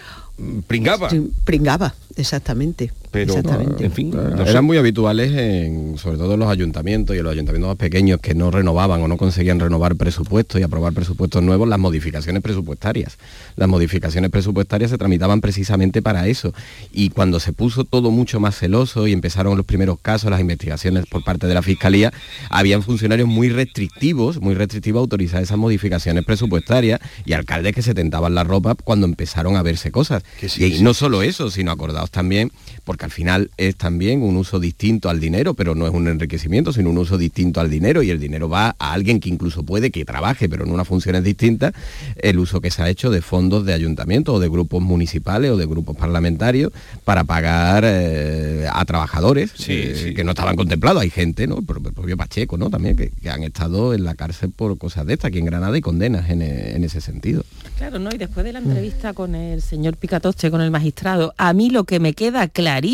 [0.67, 1.09] pringaba.
[1.45, 3.35] pringaba, exactamente pero
[3.79, 4.13] en fin,
[4.47, 8.21] eran muy habituales en, sobre todo en los ayuntamientos y en los ayuntamientos más pequeños
[8.21, 13.17] que no renovaban o no conseguían renovar presupuestos y aprobar presupuestos nuevos, las modificaciones presupuestarias.
[13.57, 16.53] Las modificaciones presupuestarias se tramitaban precisamente para eso.
[16.93, 21.05] Y cuando se puso todo mucho más celoso y empezaron los primeros casos, las investigaciones
[21.05, 22.13] por parte de la Fiscalía,
[22.49, 27.93] habían funcionarios muy restrictivos, muy restrictivos a autorizar esas modificaciones presupuestarias y alcaldes que se
[27.93, 30.23] tentaban la ropa cuando empezaron a verse cosas.
[30.57, 32.51] y no solo eso, sino acordados también,
[32.85, 36.71] porque al final es también un uso distinto al dinero, pero no es un enriquecimiento,
[36.71, 39.91] sino un uso distinto al dinero y el dinero va a alguien que incluso puede
[39.91, 41.73] que trabaje, pero en unas funciones distintas,
[42.17, 45.57] el uso que se ha hecho de fondos de ayuntamientos o de grupos municipales o
[45.57, 46.71] de grupos parlamentarios
[47.03, 51.01] para pagar eh, a trabajadores eh, que no estaban contemplados.
[51.01, 51.59] Hay gente, ¿no?
[51.59, 52.69] El propio Pacheco, ¿no?
[52.69, 55.81] También que, han estado en la cárcel por cosas de estas, aquí en Granada y
[55.81, 57.43] condenas en, en ese sentido.
[57.77, 58.09] Claro, ¿no?
[58.13, 61.85] Y después de la entrevista con el señor Picatoste, con el magistrado, a mí lo
[61.85, 62.90] que me queda clarísimo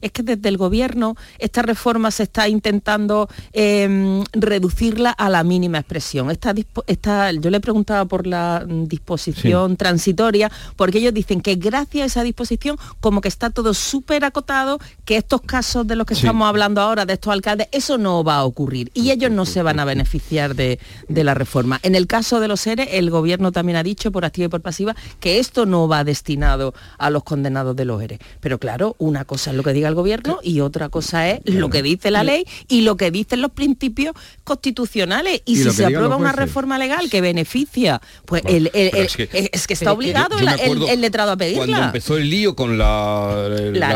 [0.00, 5.78] es que desde el gobierno esta reforma se está intentando em, reducirla a la mínima
[5.78, 6.30] expresión.
[6.30, 12.22] Esta, yo le preguntaba por la disposición transitoria, porque ellos dicen que gracias a esa
[12.22, 16.80] disposición como que está todo súper acotado, que estos casos de los que estamos hablando
[16.80, 19.84] ahora, de estos alcaldes, eso no va a ocurrir y ellos no se van a
[19.84, 21.78] beneficiar de, de la reforma.
[21.82, 24.60] En el caso de los seres, el gobierno también ha dicho por activa y por
[24.60, 28.18] pasiva que esto no va destinado a los condenados de los ERE.
[28.40, 31.68] Pero claro, una cosa es lo que diga el gobierno y otra cosa es lo
[31.68, 35.42] que dice la ley y lo que dicen los principios constitucionales.
[35.44, 40.36] Y, si se aprueba una reforma legal que beneficia, pues el, es, que, está obligado
[40.38, 41.66] el, letrado a pedirla.
[41.66, 43.48] Cuando empezó el lío con la,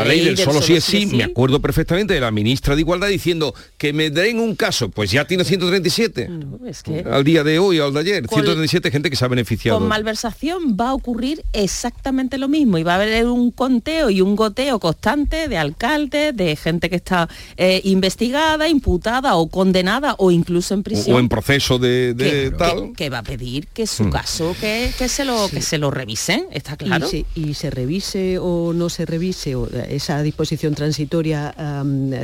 [0.05, 3.53] ley, del, solo, si es sí, me acuerdo perfectamente de la ministra de Igualdad diciendo
[3.77, 6.29] que me den un caso, pues ya tiene 137.
[7.09, 9.79] al día de hoy, al de ayer, 137 gente que se ha beneficiado.
[9.79, 14.21] Con malversación va a ocurrir exactamente lo mismo y va a haber un conteo y
[14.21, 20.31] un goteo constante de alcaldes, de gente que está eh, investigada, imputada o condenada o
[20.31, 21.15] incluso en prisión.
[21.15, 22.93] O, en proceso de, tal.
[22.95, 24.09] Que, va a pedir que su mm.
[24.09, 27.07] caso que, se lo que se lo revisen, está claro.
[27.35, 31.53] Y se, revise o no se revise, o esa disposición transitoria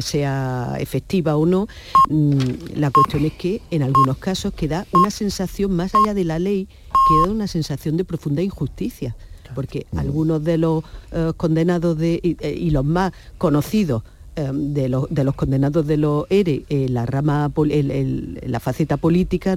[0.02, 1.68] sea efectiva o no,
[2.10, 2.40] mm,
[2.76, 6.68] la cuestión es que en algunos casos queda una sensación más allá de la ley,
[7.08, 9.16] queda una sensación de profunda injusticia
[9.54, 14.04] porque algunos de los eh, condenados de, eh, y, los más conocidos
[14.36, 19.56] eh, de los, de condenados de los ERE, la rama, la faceta política,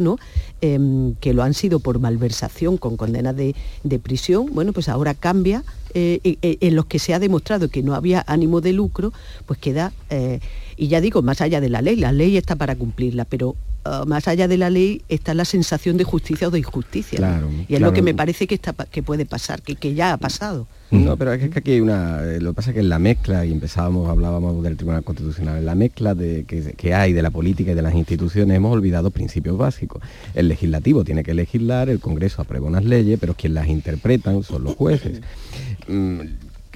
[0.60, 3.54] que lo han sido por malversación con condenas de,
[4.02, 8.60] prisión, bueno, pues ahora cambia, en los que se ha demostrado que no había ánimo
[8.60, 9.12] de lucro,
[9.46, 9.92] pues queda,
[10.76, 14.04] y ya digo, más allá de la ley, la ley está para cumplirla, pero Ah,
[14.06, 17.42] más allá de la ley está la sensación de justicia o de injusticia.
[17.66, 20.16] y es lo que me parece que, está, que puede pasar, que, que ya ha
[20.18, 20.66] pasado.
[20.90, 22.22] No, pero es que aquí hay una...
[22.24, 25.58] Eh, lo que pasa es que en la mezcla, y empezábamos, hablábamos del Tribunal Constitucional,
[25.58, 29.10] en la mezcla de, que, hay de la política y de las instituciones hemos olvidado
[29.10, 30.02] principios básicos.
[30.34, 34.64] El legislativo tiene que legislar, el Congreso aprueba unas leyes, pero quien las interpretan son
[34.64, 35.20] los jueces.
[35.88, 36.20] Mm,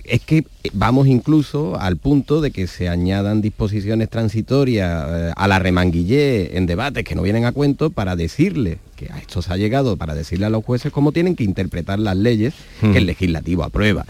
[0.05, 5.59] es que vamos incluso al punto de que se añadan disposiciones transitorias eh, a la
[5.59, 9.57] remanguillé en debates que no vienen a cuento para decirle que a esto se ha
[9.57, 13.65] llegado, para decirle a los jueces cómo tienen que interpretar las leyes que el legislativo
[13.65, 14.05] aprueba.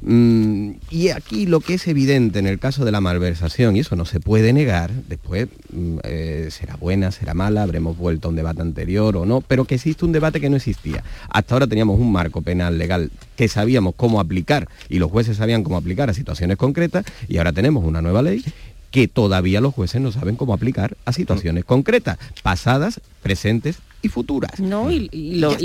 [0.00, 3.96] Mm, y aquí lo que es evidente en el caso de la malversación, y eso
[3.96, 8.36] no se puede negar, después mm, eh, será buena, será mala, habremos vuelto a un
[8.36, 11.02] debate anterior o no, pero que existe un debate que no existía.
[11.28, 15.64] Hasta ahora teníamos un marco penal legal que sabíamos cómo aplicar y los jueces sabían
[15.64, 18.44] cómo aplicar a situaciones concretas y ahora tenemos una nueva ley
[18.90, 24.60] que todavía los jueces no saben cómo aplicar a situaciones concretas, pasadas, presentes y futuras.
[24.60, 25.56] No, y, lo,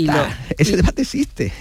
[0.58, 1.52] ese debate existe.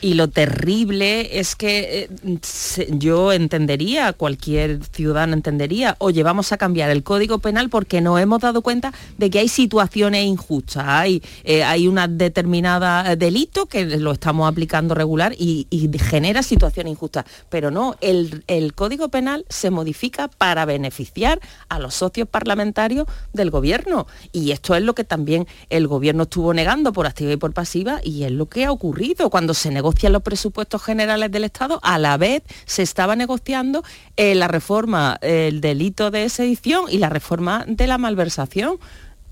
[0.00, 6.90] Y lo terrible es que eh, yo entendería, cualquier ciudadano entendería, oye, vamos a cambiar
[6.90, 11.62] el código penal porque nos hemos dado cuenta de que hay situaciones injustas, hay, eh,
[11.62, 15.66] hay una determinada delito que lo estamos aplicando regular y,
[16.10, 17.24] genera situaciones injustas.
[17.48, 23.50] Pero no, el, el código penal se modifica para beneficiar a los socios parlamentarios del
[23.50, 24.06] gobierno.
[24.32, 27.52] Y esto es lo que también el gobierno no estuvo negando por activa y por
[27.52, 29.28] pasiva y es lo que ha ocurrido.
[29.28, 33.84] Cuando se negocian los presupuestos generales del Estado, a la vez se estaba negociando
[34.16, 38.78] eh, la reforma, el delito de sedición y la reforma de la malversación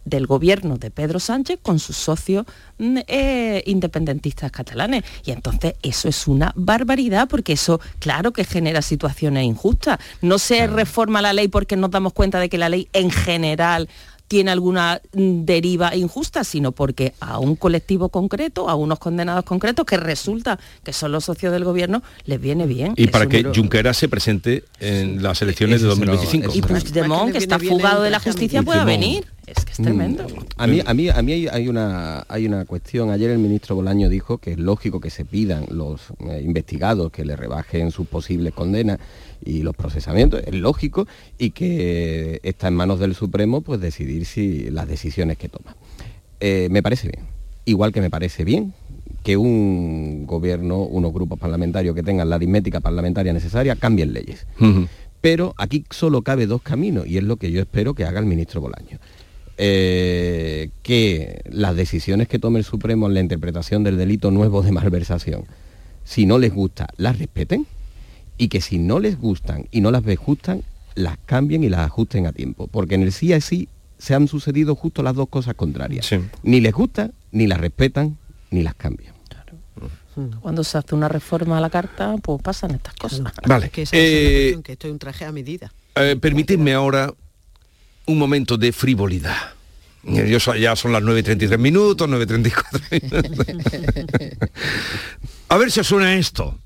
[0.04, 2.44] del gobierno de Pedro Sánchez con sus socios
[2.78, 5.04] mm, eh, independentistas catalanes.
[5.24, 9.98] Y entonces eso es una barbaridad porque eso, claro que genera situaciones injustas.
[10.20, 13.88] No se reforma la ley porque nos damos cuenta de que la ley en general
[14.34, 19.86] tiene alguna mm, deriva injusta, sino porque a un colectivo concreto, a unos condenados concretos,
[19.86, 22.94] que resulta que son los socios del gobierno, les viene bien.
[22.96, 26.50] Y para que Junqueras se presente en las elecciones de 2025.
[26.52, 29.24] Y Puigdemont, que está fugado de la justicia, pueda venir.
[29.46, 29.84] Es que es mm.
[29.84, 30.26] tremendo.
[30.56, 33.10] A mí, a mí, a mí hay, una, hay una cuestión.
[33.10, 37.24] Ayer el ministro Bolaño dijo que es lógico que se pidan los eh, investigados que
[37.24, 38.98] le rebajen sus posibles condenas
[39.44, 41.06] y los procesamientos, es lógico,
[41.38, 45.76] y que está en manos del Supremo pues decidir si las decisiones que toma.
[46.40, 47.26] Eh, me parece bien,
[47.64, 48.72] igual que me parece bien
[49.22, 54.46] que un gobierno, unos grupos parlamentarios que tengan la aritmética parlamentaria necesaria, cambien leyes.
[55.20, 58.26] Pero aquí solo cabe dos caminos, y es lo que yo espero que haga el
[58.26, 58.98] ministro Bolaño.
[59.56, 64.72] Eh, que las decisiones que tome el Supremo en la interpretación del delito nuevo de
[64.72, 65.44] malversación,
[66.04, 67.66] si no les gusta, las respeten
[68.36, 70.58] y que si no les gustan y no las ves justas,
[70.96, 72.66] las cambien y las ajusten a tiempo.
[72.66, 76.10] Porque en el sí sí se han sucedido justo las dos cosas contrarias.
[76.42, 78.18] Ni les gusta, ni las respetan,
[78.50, 79.14] ni las cambian.
[80.40, 83.32] Cuando se hace una reforma a la carta, pues pasan estas cosas.
[83.46, 83.70] Vale.
[83.74, 85.72] Que, eh, que esto es un traje a medida.
[85.96, 87.12] Eh, permitidme ahora
[88.06, 89.54] un momento de frivolidad.
[90.02, 94.38] ya son las 9.33 minutos, 9.34 minutos.
[95.48, 96.58] a ver si suena esto.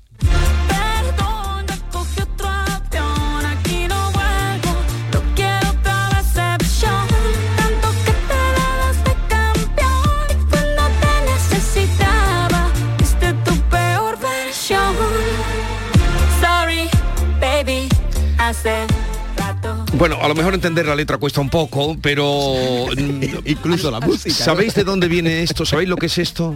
[19.99, 22.53] Bueno, a lo mejor entender la letra cuesta un poco, pero
[23.45, 24.33] incluso la música.
[24.33, 25.65] ¿Sabéis de dónde viene esto?
[25.65, 26.55] ¿Sabéis lo que es esto?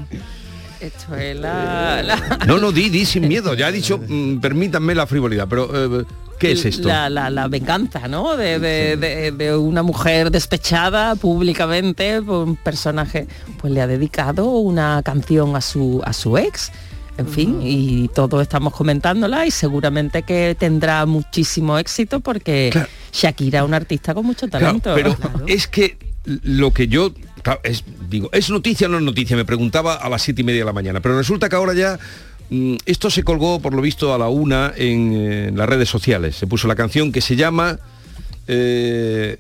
[0.80, 2.02] Esto es la...
[2.04, 3.54] la- No, no, di, di sin miedo.
[3.54, 6.06] Ya he dicho, mm, permítanme la frivolidad, pero eh,
[6.40, 6.88] ¿qué es esto?
[6.88, 8.38] La, la- la venganza, ¿no?
[8.38, 13.28] De, de- de- de una mujer despechada públicamente por un personaje,
[13.60, 16.72] pues le ha dedicado una canción a su, a su ex.
[17.16, 22.72] En fin, y todos estamos comentándola y seguramente que tendrá muchísimo éxito porque
[23.12, 25.46] Shakira es una artista con mucho Claro, talento.
[25.46, 27.14] es que lo que yo
[27.64, 29.36] es, digo, ¿es noticia o no es noticia?
[29.36, 31.02] Me preguntaba a las siete y media de la mañana.
[31.02, 32.00] Pero resulta que ahora ya
[32.50, 36.36] mm, esto se colgó, por lo visto, a la una en, eh, las redes sociales.
[36.36, 37.80] Se puso la canción que se llama
[38.48, 39.38] eh,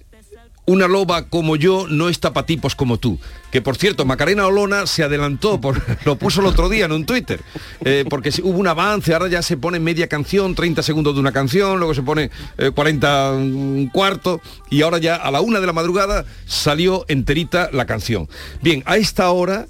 [0.66, 3.20] Una loba como yo no está para tipos como tú.
[3.52, 7.06] Que por cierto, Macarena Olona se adelantó, por, lo puso el otro día en un
[7.06, 7.42] Twitter,
[7.84, 11.32] eh, porque hubo un avance, ahora ya se pone media canción, 30 segundos de una
[11.32, 15.68] canción, luego se pone eh, 40 un cuarto, y ahora ya a la una de
[15.68, 18.30] la madrugada salió enterita la canción.
[18.62, 19.68] Bien, a esta hora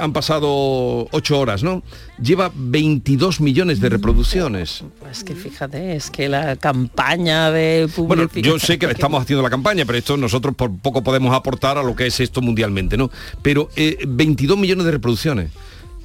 [0.00, 1.82] han pasado ocho horas, ¿no?
[2.20, 4.84] Lleva 22 millones de reproducciones.
[5.10, 9.50] Es que fíjate, es que la campaña de Bueno, yo sé que estamos haciendo la
[9.50, 13.10] campaña, pero esto nosotros por poco podemos aportar a lo que es esto mundialmente, ¿no?
[13.42, 15.50] Pero eh, 22 millones de reproducciones.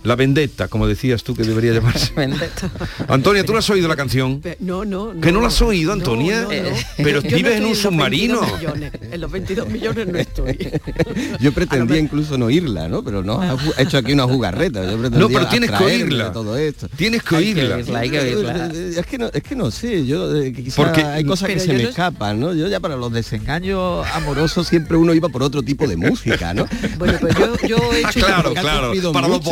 [0.03, 2.11] La vendetta, como decías tú que debería llamarse.
[3.07, 4.41] Antonia, ¿tú no has oído la canción?
[4.59, 5.21] No, no, no.
[5.21, 6.41] ¿Que no la has oído, Antonia?
[6.41, 6.75] no, no.
[6.97, 8.39] Pero Yo no vives en un los submarino.
[8.41, 8.91] 22 millones.
[9.11, 10.57] En los 22 millones no estoy.
[11.39, 13.03] Yo pretendía incluso no oírla, ¿no?
[13.03, 14.83] Pero no, ha hecho aquí una jugarreta.
[14.89, 16.31] Yo No, pero tienes que oírla.
[16.33, 16.87] Todo esto.
[16.95, 17.75] Tienes que Hay oírla.
[17.75, 18.69] oírla, hay que oírla.
[18.73, 21.53] Eh, Es que no, es que no sé, yo eh, que Porque- hay cosas que
[21.55, 22.53] Pero se me no- escapan, ¿no?
[22.53, 26.67] Yo ya para los desengaños amorosos siempre uno iba por otro tipo de música, ¿no?
[26.97, 28.07] Bueno, pues yo, yo he hecho...
[28.07, 28.93] Ah, claro, claro.
[29.13, 29.51] Para los mucho,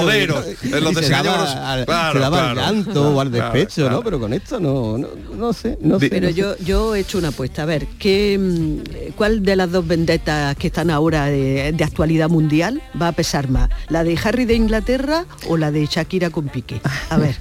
[0.63, 3.09] En los y se daba al- Claro, se daba al claro.
[3.15, 3.97] o al despecho, claro.
[3.97, 4.03] ¿no?
[4.03, 6.09] Pero con esto no, no, no sé, no sé.
[6.09, 6.63] Pero no sé.
[6.65, 7.63] yo, he hecho una apuesta.
[7.63, 12.29] A ver, ¿qué, mm, ¿cuál de las dos vendetas que están ahora de, de actualidad
[12.29, 13.69] mundial va a pesar más?
[13.89, 16.81] ¿La de Harry de Inglaterra o la de Shakira con Piqué?
[17.09, 17.35] A ver,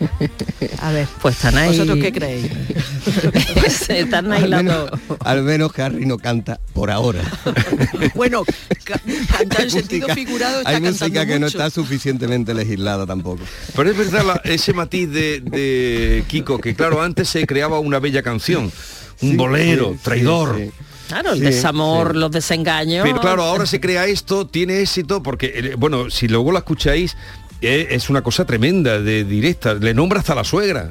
[0.80, 1.06] a ver.
[1.20, 1.68] Pues están ahí.
[1.70, 2.50] ¿Vosotros qué creéis?
[3.88, 5.18] Están ahí al, las menos, dos.
[5.24, 7.22] al menos Harry no canta por ahora.
[8.14, 8.44] Bueno,
[8.84, 13.42] ca- en Hay sentido música- figurado está Hay música que no está suficientemente legislada tampoco.
[13.76, 17.98] Pero es verdad la- ese matiz de, de Kiko, que claro, antes se creaba una
[17.98, 20.56] bella canción, un Sí, bolero, sí, traidor.
[20.58, 20.70] sí.
[21.08, 22.18] Claro, el Sí, desamor, sí.
[22.18, 23.02] los desengaños.
[23.02, 27.16] Pero claro, ahora se crea esto, tiene éxito, porque, eh, bueno, si luego la escucháis,
[27.62, 29.74] eh, es una cosa tremenda, de directa.
[29.74, 30.90] Le nombra hasta la suegra.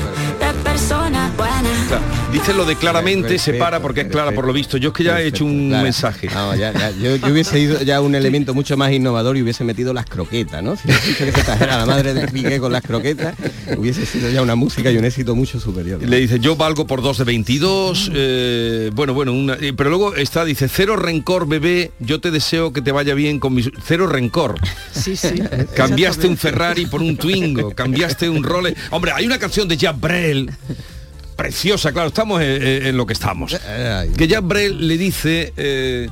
[0.91, 1.61] persona buena.
[1.87, 4.77] Claro, Dice lo de claramente, se para porque es clara por lo visto.
[4.77, 5.83] Yo es que ya he hecho un Claro.
[5.83, 6.27] mensaje.
[6.33, 9.63] No, ya, ya, Yo, yo hubiese ido ya un elemento mucho más innovador y hubiese
[9.65, 10.75] metido las croquetas, ¿no?
[10.77, 13.35] Si hubiese que se trajera la madre de Piqué con las croquetas,
[13.77, 16.01] hubiese sido ya una música y un éxito mucho superior.
[16.01, 18.09] Le dice, yo valgo por dos de 22.
[18.13, 22.71] eh, bueno, bueno, una- eh, pero luego está, dice, cero rencor, bebé, yo te deseo
[22.71, 23.69] que te vaya bien con mis...
[23.85, 24.55] Cero rencor.
[24.93, 25.41] Sí, sí.
[25.75, 28.79] Cambiaste un Ferrari por un Twingo, cambiaste un Rolex.
[28.91, 30.49] Hombre, hay una canción de Jack Brel,
[31.41, 33.57] preciosa, claro, estamos en, lo que estamos.
[34.15, 35.53] Que Jack Brel le dice...
[35.57, 36.07] eh,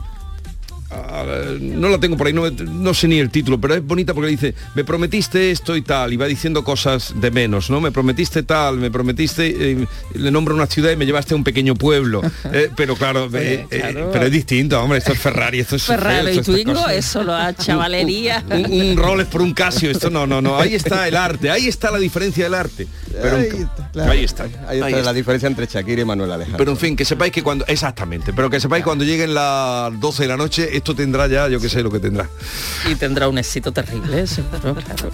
[1.60, 4.30] no la tengo por ahí, no, no sé ni el título, pero es bonita porque
[4.30, 7.80] dice, me prometiste esto y tal, y va diciendo cosas de menos, ¿no?
[7.80, 11.44] Me prometiste tal, me prometiste, eh, le nombro una ciudad y me llevaste a un
[11.44, 12.22] pequeño pueblo.
[12.52, 14.10] Eh, pero claro, eh, eh, claro.
[14.12, 16.94] pero es distinto, hombre, esto es Ferrari, esto es Ferrari y es Twingo, cosa.
[16.96, 18.44] eso lo ha chavalería.
[18.50, 21.68] un, un Rolex por un Casio, esto no, no, no, ahí está el arte, ahí
[21.68, 22.88] está la diferencia del arte.
[23.12, 24.12] Pero Ahí está, claro.
[24.12, 24.44] ahí está.
[24.44, 25.14] Ahí está ahí la está.
[25.14, 26.58] diferencia entre Shakira y Manuel Alejandro.
[26.58, 30.24] Pero en fin, que sepáis que cuando, exactamente, pero que sepáis cuando lleguen las 12
[30.24, 32.30] de la noche, esto tendrá ya, yo que sé lo que tendrá.
[32.90, 34.42] Y tendrá un éxito terrible eso.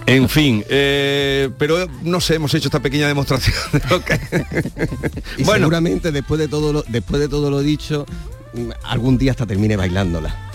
[0.05, 4.13] En fin, eh, pero no sé, hemos hecho esta pequeña demostración de lo que...
[5.37, 5.65] y bueno.
[5.65, 8.05] seguramente después de todo lo, después de todo lo dicho,
[8.53, 10.54] mm, algún día hasta termine bailándola.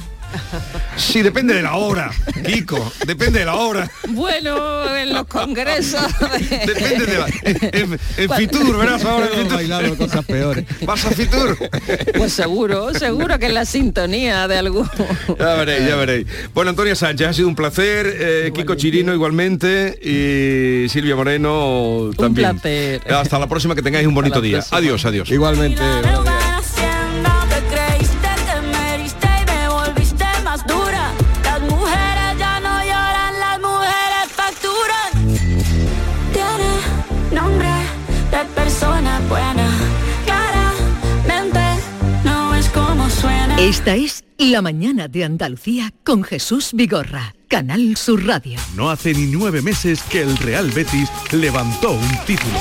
[0.96, 2.10] Sí, depende de la hora,
[2.44, 3.90] Kiko, depende de la hora.
[4.08, 6.00] Bueno, en los congresos.
[6.66, 7.26] Depende de la...
[7.42, 9.54] En, en Fitur, verás ahora en Fitur.
[9.54, 10.64] bailado cosas peores.
[10.82, 11.56] ¿Vas a Fitur?
[12.16, 14.88] Pues seguro, seguro que es la sintonía de algún.
[15.38, 16.26] Ya veréis, ya veréis.
[16.54, 18.16] Bueno, Antonia Sánchez, ha sido un placer.
[18.18, 19.98] eh, Kiko Chirino igualmente.
[20.02, 22.58] Y Silvia Moreno también.
[22.58, 23.12] placer.
[23.12, 24.60] Hasta la próxima, que tengáis un bonito día.
[24.70, 25.30] Adiós, adiós.
[25.30, 25.82] Igualmente.
[43.70, 48.58] Esta es La Mañana de Andalucía con Jesús Vigorra, Canal Sur Radio.
[48.74, 52.58] No hace ni nueve meses que el Real Betis levantó un título.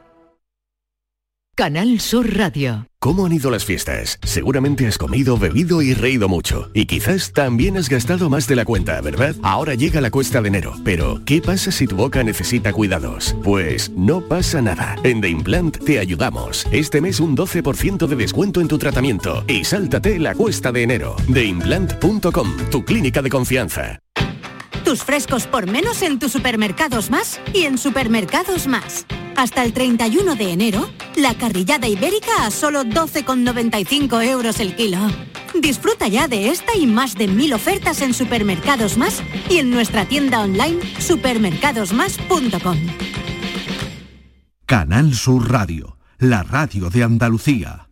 [1.61, 2.87] Canal Sur Radio.
[2.99, 4.17] ¿Cómo han ido las fiestas?
[4.23, 6.71] Seguramente has comido, bebido y reído mucho.
[6.73, 9.35] Y quizás también has gastado más de la cuenta, ¿verdad?
[9.43, 10.73] Ahora llega la cuesta de enero.
[10.83, 13.35] Pero, ¿qué pasa si tu boca necesita cuidados?
[13.43, 14.95] Pues no pasa nada.
[15.03, 16.65] En The Implant te ayudamos.
[16.71, 19.43] Este mes un 12% de descuento en tu tratamiento.
[19.47, 21.15] Y sáltate la cuesta de enero.
[21.31, 23.99] TheImplant.com, tu clínica de confianza.
[24.83, 29.05] Tus frescos por menos en tus supermercados más y en supermercados más.
[29.35, 34.99] Hasta el 31 de enero, la carrillada ibérica a solo 12,95 euros el kilo.
[35.59, 40.05] Disfruta ya de esta y más de mil ofertas en supermercados más y en nuestra
[40.05, 42.77] tienda online supermercadosmás.com.
[44.65, 47.90] Canal Sur Radio, la radio de Andalucía.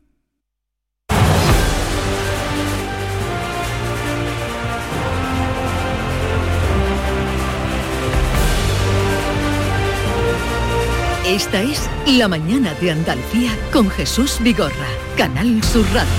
[11.30, 16.10] Esta es La Mañana de Andalucía con Jesús Vigorra, Canal Sur Radio.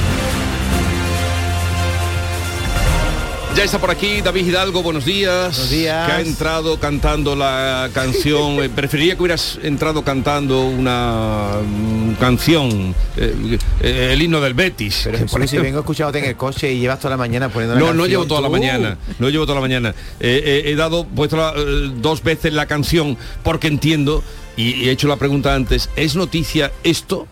[3.56, 5.56] Ya está por aquí David Hidalgo, buenos días.
[5.56, 6.06] Buenos días.
[6.06, 8.54] Que ha entrado cantando la canción.
[8.62, 15.00] eh, preferiría que hubieras entrado cantando una mm, canción, eh, eh, el himno del Betis.
[15.02, 17.74] Pero Jesús, por si vengo escuchándote en el coche y llevas toda la mañana poniendo
[17.74, 19.94] la no, canción, no llevo toda la mañana, no llevo toda la mañana.
[20.20, 24.22] Eh, eh, he dado, puesto la- eh, dos veces la canción porque entiendo,
[24.60, 27.26] y, he hecho la pregunta antes, ¿es noticia esto?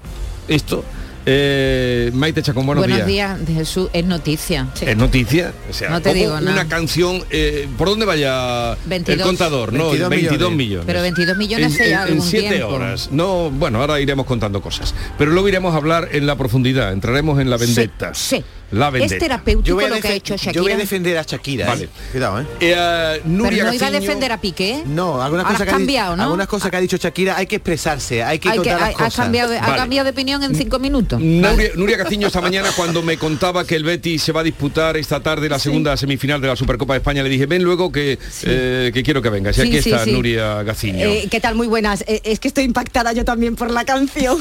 [0.49, 0.85] ¿Esto?
[1.31, 4.66] Eh, Maite Chacón, buenos, Buenos días, de Jesús, es noticia.
[4.81, 5.53] ¿Es noticia?
[5.68, 6.53] O sea, No te ¿cómo digo nada.
[6.53, 9.18] Una canción, eh, ¿por dónde vaya 22.
[9.20, 9.72] el contador?
[9.74, 10.57] No, 22 22 millones.
[10.57, 10.87] millones.
[10.87, 12.68] Pero 22 millones En- en, en siete tiempo.
[12.68, 13.11] horas.
[13.12, 14.95] No, bueno, ahora iremos contando cosas.
[15.18, 18.14] Pero luego iremos a hablar en la profundidad, entraremos en la vendetta.
[18.14, 18.43] Sí.
[18.71, 19.14] La vendetta.
[19.14, 20.53] Es terapéutico lo que ha hecho Shakira.
[20.53, 21.64] yo voy a defender a Shakira.
[21.64, 21.69] ¿eh?
[21.69, 21.89] Vale.
[22.12, 22.47] Cuidado, ¿eh?
[22.61, 24.83] Eh, Nuria Pero no iba a defender a Piqué.
[24.87, 26.23] No, algunas Ahora cosas, has que ha ¿no?
[26.25, 28.89] algunas cosas que ha dicho Shakira hay que expresarse, hay que Hay que- contar las
[28.89, 29.14] ha- ha cosas.
[29.14, 31.21] cambiado, de, ha cambiado de opinión en cinco minutos.
[31.21, 34.97] Nuria, Nuria Gaciño esta mañana cuando me contaba que el Betis se va a disputar
[34.97, 38.19] esta tarde la segunda semifinal de la Supercopa de España, le dije, ven luego que,
[38.43, 39.57] eh, que quiero que vengas.
[39.59, 40.12] Y Sí, aquí sí, está sí.
[40.12, 41.07] Nuria Gaciño.
[41.07, 41.55] Eh, ¿Qué tal?
[41.55, 42.05] Muy buenas.
[42.07, 44.37] Eh, es que estoy impactada yo también por la canción.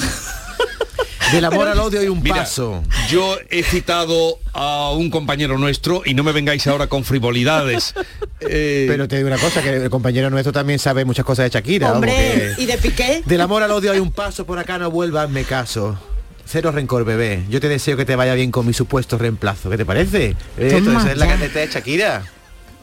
[1.32, 2.84] Del amor al odio hay un Mira, paso.
[3.10, 7.93] Yo he citado a un compañero nuestro y no me vengáis ahora con frivolidades.
[8.39, 11.49] Eh, Pero te digo una cosa, que el compañero nuestro también sabe muchas cosas de
[11.49, 11.91] Shakira.
[11.91, 13.24] Hombre, que- ¿y de Piqué?
[13.26, 15.99] Del amor al odio hay un paso, por acá no vuelvas, me caso.
[16.45, 17.43] Cero rencor, bebé.
[17.49, 19.70] Yo te deseo que te vaya bien con mi supuesto reemplazo.
[19.70, 20.28] ¿Qué te parece?
[20.58, 21.32] Eh, esa es la ya.
[21.34, 22.24] canteta de Shakira.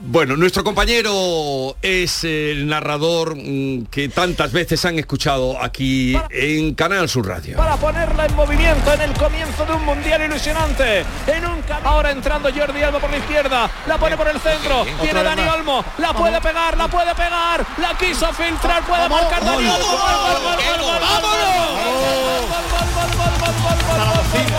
[0.00, 7.08] Bueno, nuestro compañero es el narrador mm, que tantas veces han escuchado aquí en Canal
[7.08, 7.56] Sur Radio.
[7.56, 11.00] para ponerla en movimiento en el comienzo de un mundial ilusionante.
[11.26, 14.84] En un cam- ahora entrando Jordi Alba por la izquierda, la pone por el centro,
[14.84, 15.42] vez Dani.
[15.48, 19.98] Olmo, la puede pegar, la puede pegar, la quiso filtrar, puede marcar Dani Olmo.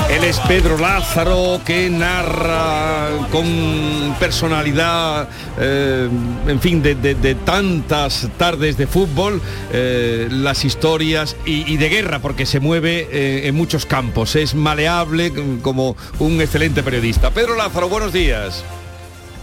[0.10, 5.28] Él es Pedro Lázaro que narra con personalidad,
[5.60, 6.08] eh,
[6.48, 9.42] en fin, de, tantas tardes de fútbol,
[9.74, 14.36] eh, las historias y, de guerra, porque se mueve eh, en muchos campos.
[14.36, 17.32] Es maleable como un excelente periodista.
[17.32, 18.64] Pedro Lázaro, buenos días.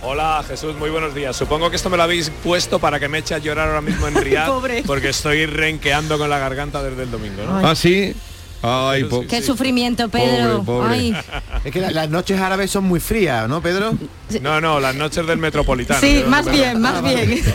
[0.04, 1.36] Hola Jesús, muy buenos días.
[1.36, 4.08] Supongo que esto me lo habéis puesto para que me eche a llorar ahora mismo
[4.08, 7.68] en Riyadh, porque estoy renqueando con la garganta desde el domingo, ¿no?
[7.68, 8.14] ¿Ah, sí?
[8.62, 10.62] Ay, po- Qué sufrimiento, Pedro.
[10.62, 10.94] Pobre, pobre.
[10.94, 11.16] Ay.
[11.64, 13.92] Es que la- las noches árabes son muy frías, ¿no, Pedro?
[14.40, 16.00] No, no, las noches del Metropolitano.
[16.00, 17.42] Sí, más bien, más bien.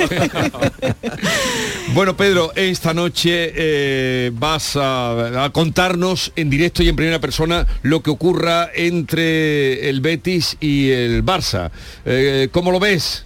[1.93, 7.65] Bueno, Pedro, esta noche eh, vas a, a contarnos en directo y en primera persona
[7.81, 11.71] lo que ocurra entre el Betis y el Barça.
[12.05, 13.25] Eh, ¿Cómo lo ves?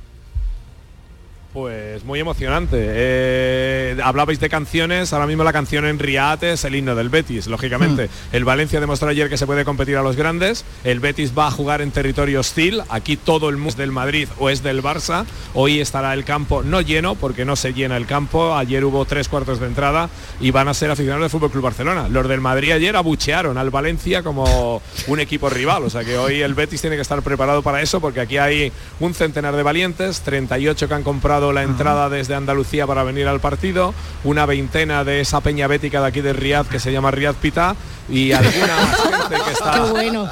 [1.53, 2.77] Pues muy emocionante.
[2.79, 7.47] Eh, hablabais de canciones, ahora mismo la canción en Riad es el himno del Betis,
[7.47, 8.09] lógicamente.
[8.31, 11.51] El Valencia demostró ayer que se puede competir a los grandes, el Betis va a
[11.51, 15.25] jugar en territorio hostil, aquí todo el mundo es del Madrid o es del Barça,
[15.53, 19.27] hoy estará el campo no lleno porque no se llena el campo, ayer hubo tres
[19.27, 22.07] cuartos de entrada y van a ser aficionados del Fútbol Club Barcelona.
[22.07, 26.41] Los del Madrid ayer abuchearon al Valencia como un equipo rival, o sea que hoy
[26.41, 28.71] el Betis tiene que estar preparado para eso porque aquí hay
[29.01, 33.39] un centenar de valientes, 38 que han comprado la entrada desde Andalucía para venir al
[33.39, 37.33] partido, una veintena de esa peña bética de aquí de Riad que se llama Riad
[37.33, 37.75] Pita
[38.12, 40.30] y alguna más gente que está bueno.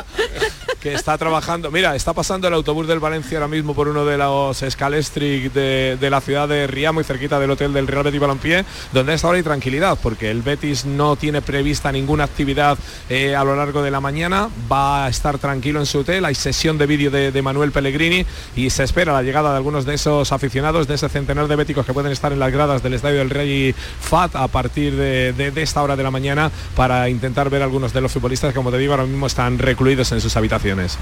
[0.80, 1.72] que está trabajando.
[1.72, 5.98] Mira, está pasando el autobús del Valencia ahora mismo por uno de los escalestric de,
[6.00, 8.64] de la ciudad de Ría, muy cerquita del hotel del Real Betis Balompié,
[8.94, 12.78] donde esta hora hay tranquilidad, porque el Betis no tiene prevista ninguna actividad
[13.10, 16.36] eh, a lo largo de la mañana, va a estar tranquilo en su hotel, hay
[16.36, 18.26] sesión de vídeo de, de Manuel Pellegrini
[18.56, 21.86] y se espera la llegada de algunos de esos aficionados, de ese centenar de béticos
[21.86, 25.52] que pueden estar en las gradas del Estadio del Rey Fat a partir de, de-
[25.52, 28.72] de esta hora de la mañana para intentar ver a algunos de los futbolistas como
[28.72, 30.98] te digo, ahora mismo están recluidos en sus habitaciones.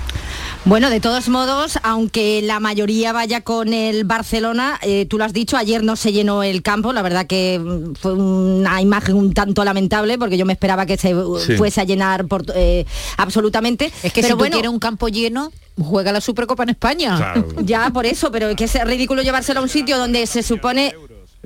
[0.65, 5.31] Bueno, de todos modos, aunque la mayoría vaya con el Barcelona, eh, tú lo has
[5.31, 9.33] dicho, ayer no se llenó el campo, la verdad que mm, fue una imagen un
[9.33, 11.55] tanto lamentable porque yo me esperaba que se uh, Sí.
[11.55, 13.91] fuese a llenar por, eh, absolutamente.
[14.03, 15.51] Es que pero si bueno, quieres un campo lleno,
[15.81, 17.33] juega la Supercopa en España.
[17.63, 20.93] Ya, por eso, pero es que es ridículo llevárselo a un sitio donde se supone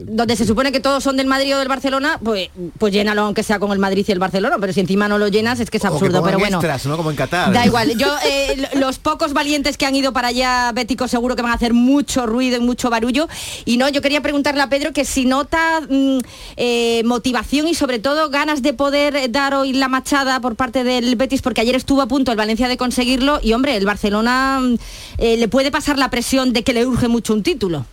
[0.05, 3.43] donde se supone que todos son del Madrid o del Barcelona, pues, pues llénalo aunque
[3.43, 5.77] sea con el Madrid y el Barcelona, pero si encima no lo llenas es que
[5.77, 6.57] es que absurdo, pero bueno.
[6.57, 6.97] extras, ¿no?
[6.97, 7.51] Como en Qatar.
[7.53, 11.41] Da igual, yo eh, los pocos valientes que han ido para allá, béticos, seguro que
[11.41, 13.27] van a hacer mucho ruido y mucho barullo.
[13.65, 16.19] Y no, yo quería preguntarle a Pedro que si nota mm,
[16.57, 21.15] eh, motivación y sobre todo ganas de poder dar hoy la machada por parte del
[21.15, 24.75] Betis, porque ayer estuvo a punto el Valencia de conseguirlo y hombre, el Barcelona mm,
[25.17, 27.85] eh, le puede pasar la presión de que le urge mucho un título.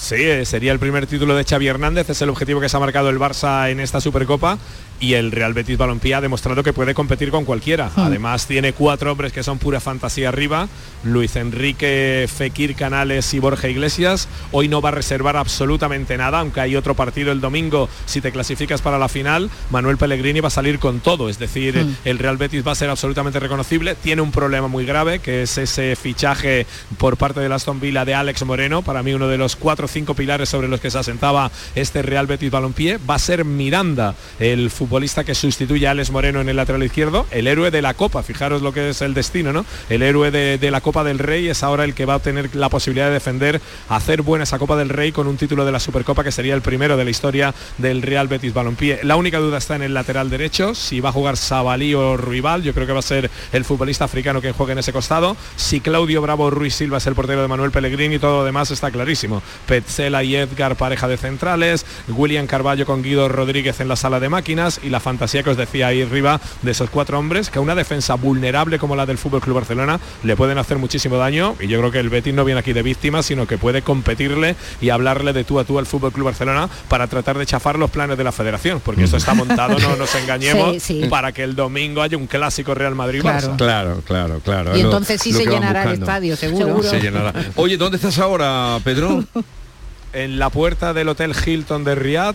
[0.00, 2.80] Sí, eh, sería el primer título de Xavi Hernández, es el objetivo que se ha
[2.80, 4.58] marcado el Barça en esta Supercopa
[5.00, 7.90] y el Real Betis Balompié ha demostrado que puede competir con cualquiera.
[7.96, 10.68] Además tiene cuatro hombres que son pura fantasía arriba,
[11.04, 14.28] Luis Enrique, Fekir Canales y Borja Iglesias.
[14.52, 18.30] Hoy no va a reservar absolutamente nada, aunque hay otro partido el domingo, si te
[18.32, 21.94] clasificas para la final, Manuel Pellegrini va a salir con todo, es decir, Mm.
[22.04, 25.56] el Real Betis va a ser absolutamente reconocible, tiene un problema muy grave, que es
[25.56, 26.66] ese fichaje
[26.98, 29.88] por parte del Aston Villa de Alex Moreno, para mí uno de los cuatro o
[29.88, 34.14] cinco pilares sobre los que se asentaba este Real Betis Balompié, va a ser Miranda,
[34.38, 37.94] el futbolista que sustituye a Alex Moreno en el lateral izquierdo, el héroe de la
[37.94, 39.64] Copa, fijaros lo que es el destino, ¿no?
[39.88, 42.68] El héroe de, la Copa del Rey es ahora el que va a tener la
[42.70, 46.24] posibilidad de defender, hacer buena esa Copa del Rey con un título de la Supercopa
[46.24, 48.98] que sería el primero de la historia del Real Betis Balompié.
[49.04, 52.64] La única duda está en el lateral derecho, si va a jugar Sabalí o Rival,
[52.64, 55.36] yo creo que va a ser el futbolista africano que juegue en ese costado.
[55.54, 58.90] Si Claudio Bravo Ruiz Silva es el portero de Manuel Pellegrini, todo lo demás está
[58.90, 59.40] clarísimo.
[59.66, 64.28] Petzela y Edgar pareja de centrales, William Carballo con Guido Rodríguez en la sala de
[64.28, 67.62] máquinas y la fantasía que os decía ahí arriba de esos cuatro hombres que a
[67.62, 71.66] una defensa vulnerable como la del Fútbol Club Barcelona le pueden hacer muchísimo daño y
[71.68, 74.90] yo creo que el Betis no viene aquí de víctima, sino que puede competirle y
[74.90, 78.16] hablarle de tú a tú al Fútbol Club Barcelona para tratar de chafar los planes
[78.18, 81.08] de la Federación, porque esto está montado, no nos engañemos, Sí, sí.
[81.08, 83.56] para que el domingo haya un clásico Real Madrid Claro.
[83.56, 84.76] Claro, claro, claro.
[84.76, 86.82] Y Lo- entonces sí lo se llenará el estadio, seguro.
[86.82, 87.32] Se llenará.
[87.56, 89.24] Oye, ¿dónde estás ahora, Pedro?
[90.12, 92.34] en la puerta del Hotel Hilton de Riad,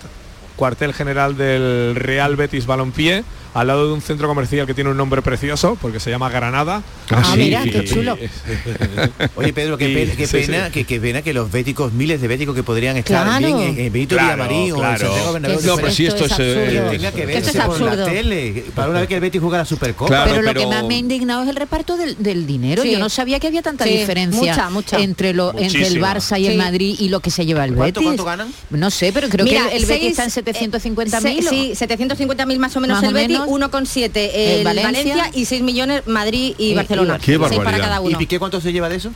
[0.56, 3.24] cuartel general del Real Betis Balompié,
[3.56, 6.84] al lado de un centro comercial que tiene un nombre precioso, porque se llama Granada.
[7.10, 7.40] Ah, Ah, sí.
[7.40, 8.16] mira, qué chulo.
[9.36, 10.72] Oye, Pedro, qué, Y- pena, qué sí, pena sí.
[10.72, 13.46] Que, qué pena que los béticos, miles de béticos que podrían estar Claro.
[13.48, 15.00] bien en, en Benito Claro, Villamarín o en claro.
[15.08, 15.62] Santiago Bernabéu.
[15.64, 18.06] No, pero si esto es, eh, tenga que Que verse esto es por la absurdo.
[18.12, 18.66] tele.
[18.76, 20.10] Para una vez que el Betis juega la Supercopa.
[20.10, 22.84] Claro, pero, lo pero- que más me ha indignado es el reparto del, del dinero.
[22.84, 22.92] Sí.
[22.92, 25.00] Yo no sabía que había tanta Sí, diferencia mucha, mucha.
[25.00, 26.02] entre lo entre el.
[26.02, 26.58] Barça y el.
[26.58, 28.06] Madrid y lo que se lleva el ¿Cuánto- Betis.
[28.08, 28.54] cuánto ganan?
[28.70, 31.26] No sé, pero creo Mira, que el, el Betis seis, está en 750.000.
[31.26, 35.16] eh, Sí, 750.000 más o menos Más el o Betis menos, 1,7 El el Valencia.
[35.16, 35.32] Valencia.
[35.34, 37.18] y 6 millones Madrid y, Barcelona.
[37.20, 37.84] Qué Seis para barbaridad.
[37.86, 38.12] cada uno.
[38.12, 39.12] ¿Y Piqué cuánto se lleva de eso?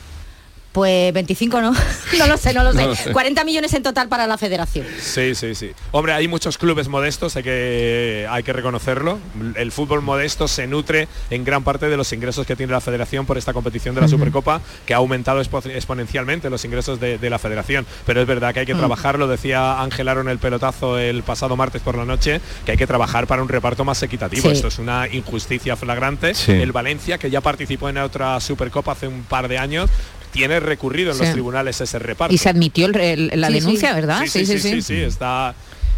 [0.80, 1.74] Pues 25 no.
[2.18, 2.82] no lo sé, no lo sé.
[2.82, 3.12] No lo sé.
[3.12, 4.86] 40 millones en total para la federación.
[5.02, 5.72] Sí, sí, sí.
[5.92, 9.20] Hombre, hay muchos clubes modestos, hay que, hay que reconocerlo.
[9.56, 13.26] El fútbol modesto se nutre en gran parte de los ingresos que tiene la federación
[13.26, 17.30] por esta competición de la Supercopa, que ha aumentado expo- exponencialmente los ingresos de, de
[17.30, 17.86] la federación.
[18.06, 18.80] Pero es verdad que hay que Mm.
[18.80, 22.78] trabajar, lo decía Ángel Aaron el pelotazo el pasado martes por la noche, que hay
[22.78, 24.44] que trabajar para un reparto más equitativo.
[24.44, 24.56] Sí.
[24.56, 26.34] Esto es una injusticia flagrante.
[26.36, 26.54] Sí.
[26.54, 29.90] El Valencia, que ya participó en otra Supercopa hace un par de años,
[30.32, 32.34] tiene recurrido en los tribunales ese reparto.
[32.34, 33.60] Y se admitió el- el- la Sí, sí.
[33.60, 34.22] denuncia, ¿verdad?
[34.24, 35.56] Sí, sí, sí, sí, sí, está,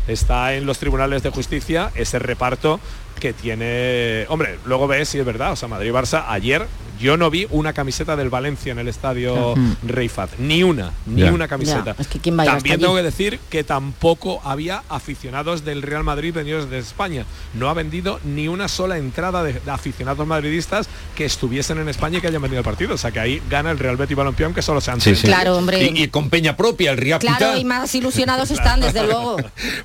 [0.08, 2.80] está en los tribunales de justicia ese reparto
[3.22, 4.26] que tiene...
[4.28, 6.68] Hombre, luego ves si es verdad, o sea, Madrid-Barça, ayer
[7.00, 9.56] yo no vi una camiseta del Valencia en el estadio.
[9.82, 11.96] Rey Fad, ni una, ni una camiseta.
[11.98, 15.82] Es que ¿quién va a ir También tengo que decir que tampoco había aficionados del
[15.82, 17.26] Real Madrid venidos de España.
[17.56, 22.20] No ha vendido ni una sola entrada de, de aficionados madridistas que estuviesen en España
[22.20, 22.94] y que hayan venido al partido.
[22.94, 25.22] O sea que ahí gana el Real Betis Balompié, aunque solo sean tres.
[25.22, 25.84] Claro, hombre.
[25.84, 27.60] Y, y con peña propia, el Real Claro, Pital.
[27.60, 29.38] y más ilusionados están, desde luego.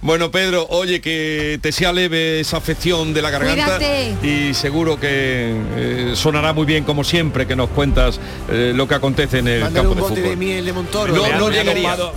[0.02, 3.64] Bueno, Pedro, oye, que te sea leve esa afección de la garganta.
[3.78, 4.16] Cuídate.
[4.26, 8.18] Y seguro que eh, sonará muy bien, como siempre, que nos cuentas
[8.50, 10.30] eh, lo que acontece en el Mándale campo un de bote fútbol.
[10.30, 11.14] de miel de Montoro.
[11.14, 11.96] No, Me ha- no me ha llegaría.
[11.96, 12.12] dopado-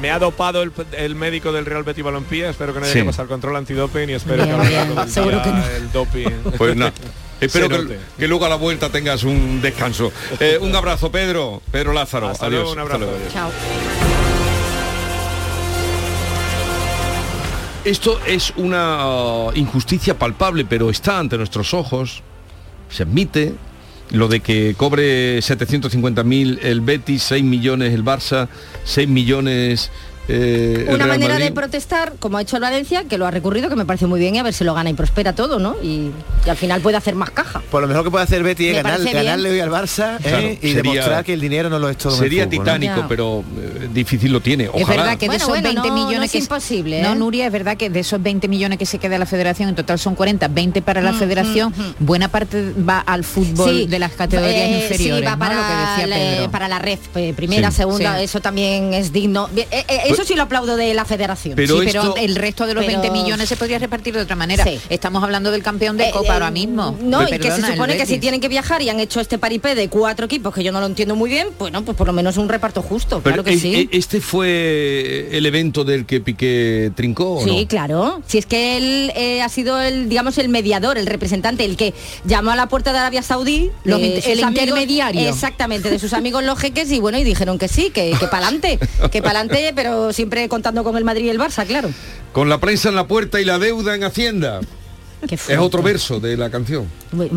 [0.00, 2.98] Me ha dopado el, el médico del Real Betis Balompié, espero que no haya Sí.
[3.00, 5.42] que pasar control antidoping y espero Bien, que a lo bien, largo del seguro día
[5.44, 5.64] que no.
[5.66, 6.30] el doping.
[6.58, 6.92] Pues nada.
[7.40, 7.98] Espero Se que, note.
[8.18, 10.10] que luego a la vuelta tengas un descanso.
[10.40, 11.60] Eh, un abrazo, Pedro.
[11.70, 12.28] Pedro Lázaro.
[12.28, 12.62] Hasta Adiós.
[12.62, 13.12] luego, un hasta abrazo.
[13.32, 14.05] Chao.
[17.86, 22.24] Esto es una uh, injusticia palpable, pero está ante nuestros ojos.
[22.90, 23.54] Se admite
[24.10, 28.48] lo de que cobre 750.000 el Betis, 6 millones el Barça,
[28.82, 29.92] 6 millones
[30.28, 31.46] eh, Una manera Madrid.
[31.46, 34.18] de protestar, como ha hecho el Valencia, que lo ha recurrido, que me parece muy
[34.20, 35.76] bien, y a ver si lo gana y prospera todo, ¿no?
[35.82, 36.10] Y,
[36.44, 37.62] y al final puede hacer más caja.
[37.70, 40.22] Por lo mejor que puede hacer Betty es ganar, ganarle hoy al Barça ¿eh?
[40.22, 42.16] Claro, y sería- demostrar que el dinero no lo es todo.
[42.16, 44.68] Sería titánico, pero eh, difícil lo tiene.
[44.68, 44.80] Ojalá.
[44.82, 47.14] Es verdad que de Bueno, esos bueno, 20 no- millones no es que imposible, No.
[47.14, 49.98] Nuria, es verdad que de esos 20 millones que se queda la federación, en total
[49.98, 51.94] son 40, 20 para la Mm, federación, mm, mm.
[52.06, 55.38] buena parte va al fútbol Sí, de las categorías eh, inferiores, sí, va ¿no?
[55.38, 56.50] para, Lo que decía la, Pedro.
[56.50, 56.98] para la red,
[57.36, 57.76] primera, Sí.
[57.78, 58.24] segunda, Sí.
[58.24, 59.48] eso también es digno.
[59.52, 61.54] Bien, eh, eh, eso sí lo aplaudo de la federación.
[61.56, 64.36] Pero sí, pero el resto de los Pero- 20 millones se podría repartir de otra
[64.36, 64.64] manera.
[64.64, 64.78] Sí.
[64.88, 66.96] Estamos hablando del campeón de Eh, Copa eh, ahora mismo.
[67.00, 69.74] No, y que se supone que si tienen que viajar y han hecho este paripé
[69.74, 72.36] de cuatro equipos, que yo no lo entiendo muy bien, bueno, pues por lo menos
[72.36, 73.74] un reparto justo, Pero claro que es- sí.
[73.92, 77.34] e- este fue el evento del que Piqué trincó.
[77.36, 77.68] ¿o Sí, no?
[77.68, 78.22] claro.
[78.26, 81.94] Si es que él eh, ha sido el, digamos, el mediador, el representante, el que
[82.24, 85.28] llamó a la puerta de Arabia Saudí, Los el intermediario.
[85.28, 88.78] exactamente, de sus amigos los jeques y bueno, y dijeron que sí, que, que pa'lante,
[89.10, 91.90] que pa'lante, pero siempre contando con el Madrid y el Barça, claro.
[92.32, 94.60] Con la prensa en la puerta y la deuda en Hacienda.
[95.28, 96.86] Es otro verso de la canción.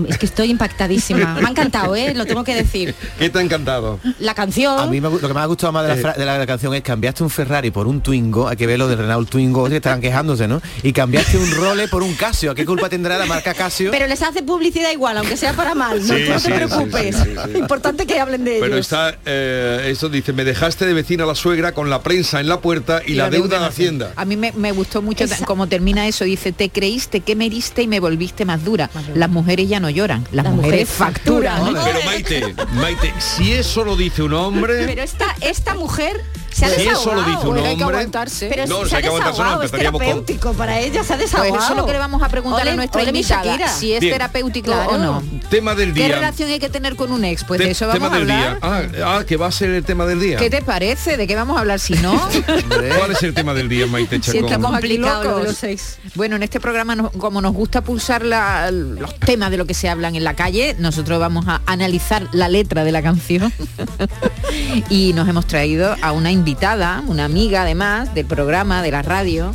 [0.08, 1.36] Es que estoy impactadísima.
[1.36, 2.14] Me ha encantado, ¿eh?
[2.14, 2.94] Lo tengo que decir.
[3.18, 4.00] ¿Qué te ha encantado?
[4.20, 4.78] La canción.
[4.80, 6.02] A mí me lo que me ha gustado más de la, Eh.
[6.02, 8.88] fra- de la canción es cambiaste un Ferrari por un Twingo, hay que ver lo
[8.88, 10.62] del Renault Twingo, que estaban quejándose, ¿no?
[10.84, 13.92] Y cambiaste un Role por un Casio, ¿a qué culpa tendrá la marca Casio?
[13.92, 16.00] Pero les hace publicidad igual, aunque sea para mal.
[16.06, 17.16] No, Sí, Tú no sí, te sí, preocupes.
[17.16, 17.58] sí, sí, sí.
[17.60, 18.80] Importante que hablen de Pero ellos.
[18.86, 22.60] está, eh, esto dice, me dejaste de vecina la suegra con la prensa en la
[22.60, 24.12] puerta y, la, deuda en Hacienda.
[24.16, 26.26] A mí me, me gustó mucho Esa- como termina eso.
[26.26, 28.90] Dice, te creíste que me heriste y me volviste más dura.
[29.16, 31.60] Las mujeres ya no lloran, las, Las mujeres, mujeres facturan.
[31.62, 31.84] facturan.
[31.86, 36.24] Pero Maite, Maite, si eso lo dice un hombre, Pero esta, esta mujer
[36.60, 37.02] se ha si desahogado.
[37.02, 38.48] eso lo dice un Bueno, hay que hombre, aguantarse.
[38.50, 41.54] Pero No, se si ha desahogado, es terapéutico para ella, se ha desahogado.
[41.56, 43.68] Pues eso es lo que le vamos a preguntar Ole- a nuestra invitada, Shakira.
[43.70, 44.14] si es Bien.
[44.14, 44.90] terapéutico Claro.
[44.92, 45.24] o no.
[45.50, 46.16] tema del ¿Qué día.
[46.16, 47.44] relación hay que tener con un ex?
[47.44, 48.60] Pues Te- de eso vamos tema a del hablar.
[48.60, 48.96] día.
[49.06, 50.38] Ah, ah, que va a ser el tema del día.
[50.38, 51.18] ¿Qué te parece?
[51.18, 52.14] ¿De qué vamos a hablar si no?
[52.98, 54.46] ¿Cuál es el tema del día, Maite Si Chacón?
[54.46, 55.48] estamos aquí Complicado lo de locos.
[55.48, 55.98] los ex.
[56.16, 59.74] Bueno, en este programa, nos- como nos gusta pulsar la- los temas de lo que
[59.74, 63.52] se hablan en la calle, nosotros vamos a analizar la letra de la canción
[64.90, 66.49] y nos hemos traído a una invitada,
[67.08, 69.54] una amiga además del programa, de la radio,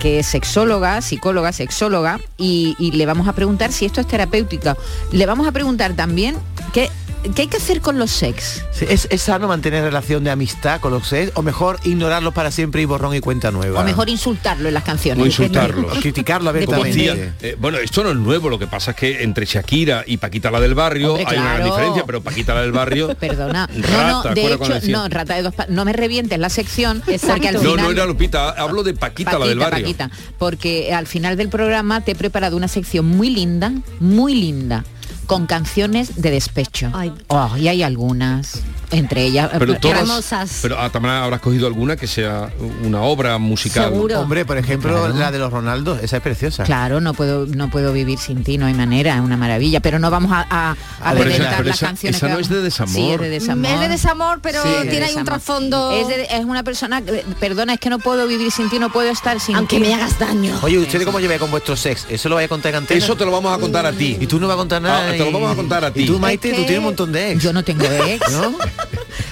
[0.00, 4.76] que es sexóloga, psicóloga, sexóloga, y, y le vamos a preguntar si esto es terapéutica.
[5.12, 6.36] Le vamos a preguntar también
[6.72, 6.90] qué,
[7.34, 8.64] qué hay que hacer con los sex.
[8.72, 12.50] Sí, ¿Es, ¿Es sano mantener relación de amistad con los ex o mejor ignorarlos para
[12.50, 13.80] siempre y borrón y cuenta nueva?
[13.80, 15.22] O mejor insultarlo en las canciones.
[15.22, 15.88] O insultarlo.
[15.88, 17.32] O criticarlo abiertamente.
[17.40, 20.50] eh, bueno, esto no es nuevo, lo que pasa es que entre Shakira y Paquita
[20.50, 23.14] la del barrio Hombre, hay una gran diferencia, pero Paquita la del barrio...
[23.20, 23.66] Perdona.
[23.66, 27.48] Rata, no, no, de hecho, no, rata de dos no me revientes la sección porque
[27.48, 29.84] al no, final no era Lupita, hablo de Paquita, la del barrio.
[29.84, 34.84] Paquita, porque al final del programa te he preparado una sección muy linda, muy linda,
[35.32, 36.92] con canciones de despecho.
[37.28, 38.62] Oh, y hay algunas.
[38.92, 40.58] Entre ellas, Pero eh, todas, hermosas.
[40.62, 42.50] pero ah, también habrás cogido alguna que sea
[42.84, 43.92] una obra musical.
[44.16, 45.14] Hombre, por ejemplo, Claro.
[45.14, 46.64] la de los Ronaldos, esa es preciosa.
[46.64, 49.80] Claro, no puedo, no puedo vivir sin ti, no hay manera, es una maravilla.
[49.80, 50.70] Pero no vamos a, a,
[51.00, 52.16] a pero esa- pero las esa- canciones.
[52.16, 52.94] esa que no es de desamor.
[52.94, 53.66] Sí, es de desamor.
[53.72, 55.90] Es de desamor, pero Sí, de tiene ahí un trasfondo.
[55.92, 58.90] Es, de- es una persona, que- perdona, es que no puedo vivir sin ti, no
[58.92, 59.82] puedo estar sin Aunque ti.
[59.82, 60.58] me hagas daño.
[60.62, 62.06] Oye, ¿ustedes cómo lleváis con vuestro sex?
[62.10, 62.98] ¿Eso lo vais a contar en antena?
[62.98, 64.18] Eso te lo vamos a contar a ti.
[64.20, 65.08] Y tú no vas a contar nada.
[65.08, 66.02] Ah, te lo vamos a contar a ti.
[66.02, 67.42] Y tú, Maite, Es tú tienes un montón de ex.
[67.42, 68.30] Yo no tengo ex.
[68.32, 68.52] ¿No?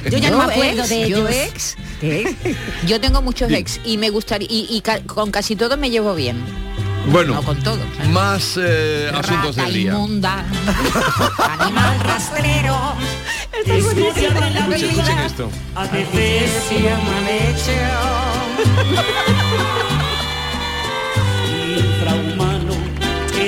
[0.09, 2.57] Yo ya no me acuerdo ex, de yo ex, ¿qué?
[2.87, 3.55] Yo tengo muchos Sí.
[3.55, 6.43] ex y me gustaría y, y ca- con casi todos me llevo bien.
[7.07, 7.79] Bueno, No con todos.
[7.97, 8.11] claro.
[8.11, 9.93] más eh, asuntos del día.
[9.93, 10.45] inmunda,
[11.59, 12.77] animal rastrero.
[13.65, 15.51] Escuchen, escuchen esto.
[15.75, 16.81] A veces se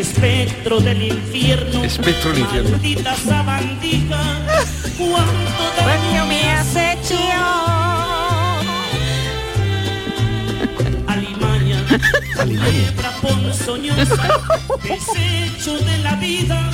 [0.03, 1.85] espectro del infierno.
[1.85, 2.71] Espectro del infierno.
[2.71, 4.23] Maldita sabandija
[4.99, 7.19] Cuánto daño me has hecho.
[11.07, 11.85] Alimaña
[12.45, 14.41] Piedra ponzoñosa
[14.83, 16.71] Desecho de la vida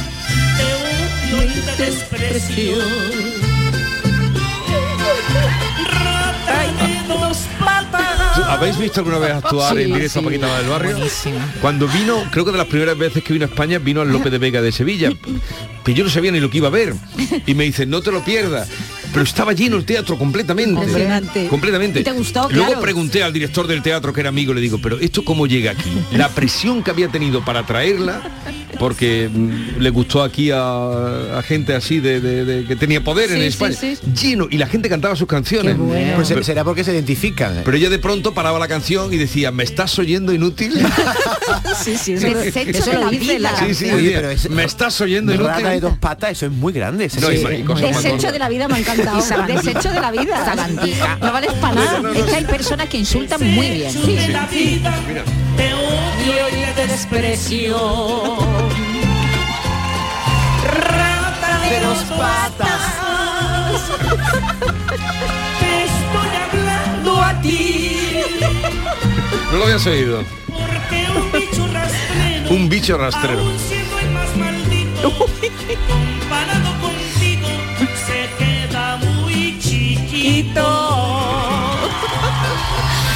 [0.57, 2.79] Te odio y te desprecio.
[5.91, 7.78] Rata de dos patas
[8.47, 10.19] ¿Habéis visto alguna vez actuar Sí, en directo sí.
[10.19, 10.93] a Paquita del Barrio?
[10.97, 11.39] Buenísimo.
[11.61, 14.31] Cuando vino, creo que de las primeras veces que vino a España, vino al López
[14.33, 15.11] de Vega de Sevilla.
[15.85, 16.95] Que yo no sabía ni lo que iba a ver.
[17.47, 18.69] Y me dice, no te lo pierdas.
[19.13, 20.73] Pero estaba lleno el teatro completamente.
[20.83, 21.47] Impresionante.
[21.49, 22.01] Completamente.
[22.01, 22.49] ¿Y te gustó?
[22.51, 22.81] Luego Claro.
[22.83, 25.91] pregunté al director del teatro, que era amigo, le digo, pero ¿esto cómo llega aquí?
[26.13, 28.21] La presión que había tenido para traerla,
[28.79, 33.31] porque mm, le gustó aquí a, a gente así de, de- de- que tenía poder
[33.33, 33.75] en España.
[33.79, 34.27] sí, sí.
[34.29, 34.47] Lleno.
[34.51, 35.77] Y la gente cantaba sus canciones.
[36.17, 37.63] Pues Pero- será porque se identifican.
[37.65, 40.73] pero ella de pronto paraba la canción y decía, ¿me estás oyendo inútil?
[41.83, 43.53] Sí, sí, eso, Desecho eso de lo la dice vida.
[43.53, 43.95] la Sí, sí, canción.
[43.95, 45.51] Oye, decía, pero es- ¿me estás oyendo inútil?
[45.53, 47.05] Rata de dos patas, eso es muy grande.
[47.07, 49.19] ese No, y- Desecho de la vida me ha encantado.
[49.47, 50.55] Desecho de la vida.
[51.21, 52.13] No vales para nada.
[52.15, 53.93] Es que hay personas que insultan muy bien.
[55.59, 57.77] De Te odio y te desprecio.
[60.65, 62.83] Rata de dos patas.
[65.61, 68.23] Te estoy hablando a ti.
[69.51, 70.25] No lo habías oído.
[70.47, 73.41] Porque un bicho rastrero Un bicho rastrero.
[73.41, 75.11] Aún siendo el más maldito
[75.89, 77.49] Comparado contigo
[78.07, 81.18] Se queda muy chiquito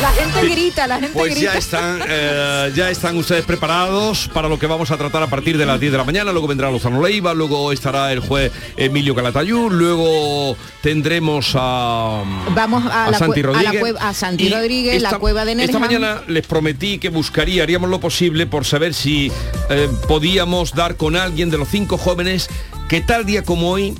[0.02, 1.52] La gente grita, la gente Pues grita.
[1.52, 5.56] ya están, eh, ya están ustedes preparados para lo que vamos a tratar a partir
[5.56, 6.32] de las 10 de la mañana.
[6.32, 13.04] Luego vendrá Lozano Leiva, luego estará el juez Emilio Calatayud, luego tendremos a, Vamos a,
[13.06, 13.94] a la, Santi cue- a la Rodríguez.
[14.00, 15.78] a Santi Rodríguez, esta- la cueva de Esta Nerja.
[15.78, 19.30] mañana les prometí que buscaría, haríamos lo posible por saber si
[19.70, 22.48] eh, podíamos dar con alguien de los cinco jóvenes
[22.88, 23.94] que tal día como hoy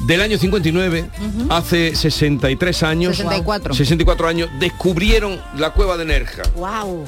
[0.00, 1.10] del año 59,
[1.50, 3.74] hace 63 años, 64.
[3.74, 7.04] 64 años, descubrieron la cueva de Nerja Wow.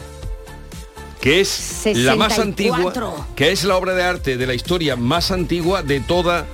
[1.20, 3.06] que es la más 64.
[3.08, 6.46] antigua, que es la obra de arte de la historia más antigua de toda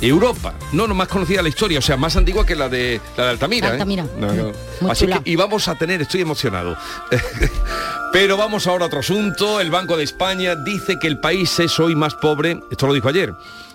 [0.00, 0.54] Europa.
[0.72, 3.30] No, no más conocida la historia, o sea, más antigua que la de la de
[3.30, 3.68] Altamira.
[3.68, 3.72] ¿eh?
[3.72, 4.06] Altamira.
[4.18, 4.52] No, no.
[4.80, 5.20] Muy Así chula.
[5.22, 6.76] que y vamos a tener, estoy emocionado.
[8.12, 9.60] Pero vamos ahora a otro asunto.
[9.60, 13.08] El Banco de España dice que el país es hoy más pobre, esto lo dijo
[13.08, 13.34] ayer,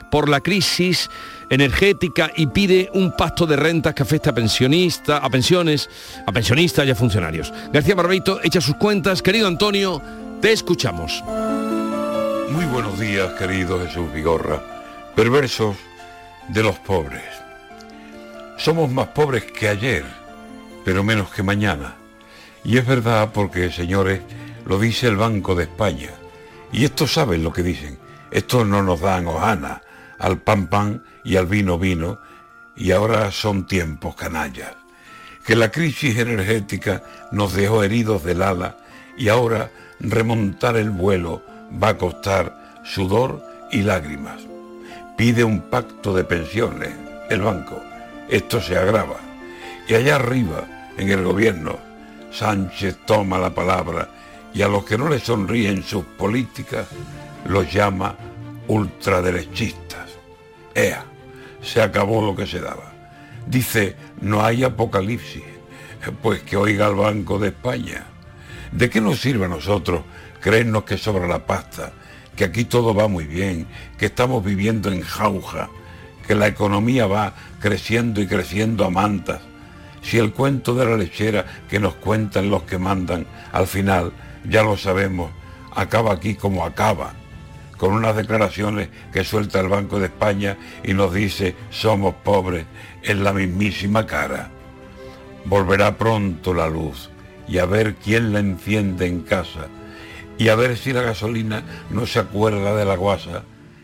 [0.09, 1.09] por la crisis
[1.49, 5.89] energética y pide un pacto de rentas que afecte a pensionistas, a pensiones,
[6.25, 7.53] a pensionistas y a funcionarios.
[7.71, 9.21] García Barbeito echa sus cuentas.
[9.21, 10.01] Querido Antonio,
[10.41, 11.23] te escuchamos.
[12.49, 14.61] Muy buenos días, querido Jesús Vigorra,
[15.15, 15.75] perversos
[16.49, 17.23] de los pobres.
[18.57, 20.05] Somos más pobres que ayer,
[20.85, 21.95] pero menos que mañana.
[22.63, 24.21] Y es verdad porque, señores,
[24.65, 26.11] lo dice el Banco de España.
[26.71, 27.97] Y estos saben lo que dicen.
[28.31, 29.81] Estos no nos dan hojana
[30.19, 32.19] al pan pan y al vino vino.
[32.75, 34.73] Y ahora son tiempos canallas.
[35.45, 38.77] Que la crisis energética nos dejó heridos del ala
[39.17, 41.43] y ahora remontar el vuelo
[41.81, 44.41] va a costar sudor y lágrimas.
[45.17, 46.89] Pide un pacto de pensiones,
[47.29, 47.81] el banco.
[48.29, 49.17] Esto se agrava.
[49.87, 51.77] Y allá arriba, en el gobierno,
[52.31, 54.09] Sánchez toma la palabra
[54.53, 56.87] y a los que no le sonríen sus políticas
[57.45, 58.15] los llama
[58.67, 60.09] ultraderechistas.
[60.73, 61.05] Ea,
[61.63, 62.91] se acabó lo que se daba.
[63.47, 65.43] Dice, no hay apocalipsis.
[66.21, 68.05] Pues que oiga el Banco de España.
[68.71, 70.01] ¿De qué nos sirve a nosotros
[70.41, 71.93] creernos que sobra la pasta,
[72.35, 75.69] que aquí todo va muy bien, que estamos viviendo en jauja,
[76.27, 79.39] que la economía va creciendo y creciendo a mantas?
[80.01, 84.11] Si el cuento de la lechera que nos cuentan los que mandan, al final,
[84.43, 85.31] ya lo sabemos,
[85.73, 87.13] acaba aquí como acaba.
[87.77, 92.65] Con unas declaraciones que suelta el Banco de España y nos dice somos pobres
[93.03, 94.51] en la mismísima cara.
[95.45, 97.09] Volverá pronto la luz
[97.47, 99.67] y a ver quién la enciende en casa
[100.37, 103.43] y a ver si la gasolina no se acuerda de la guasa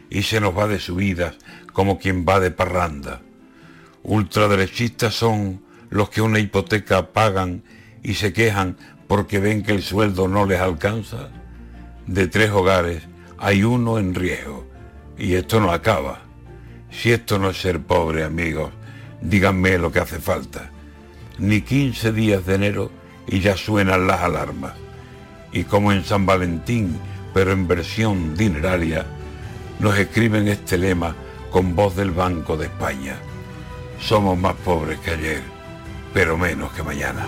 [0.09, 1.35] y se nos va de subidas
[1.73, 3.21] como quien va de parranda.
[4.03, 7.63] Ultraderechistas son los que una hipoteca pagan
[8.03, 8.77] y se quejan
[9.07, 11.29] porque ven que el sueldo no les alcanza.
[12.07, 13.08] De tres hogares
[13.39, 14.65] hay uno en riesgo
[15.17, 16.21] y esto no acaba.
[16.91, 18.71] Si esto no es ser pobre, amigos,
[19.21, 20.71] díganme lo que hace falta.
[21.37, 22.91] Ni 15 días de enero
[23.27, 24.73] y ya suenan las alarmas.
[25.51, 26.99] Y como en San Valentín,
[27.33, 29.05] pero en versión dineraria,
[29.79, 31.15] nos escriben este lema
[31.49, 33.15] con voz del Banco de España.
[33.99, 35.41] Somos más pobres que ayer,
[36.13, 37.25] pero menos que mañana.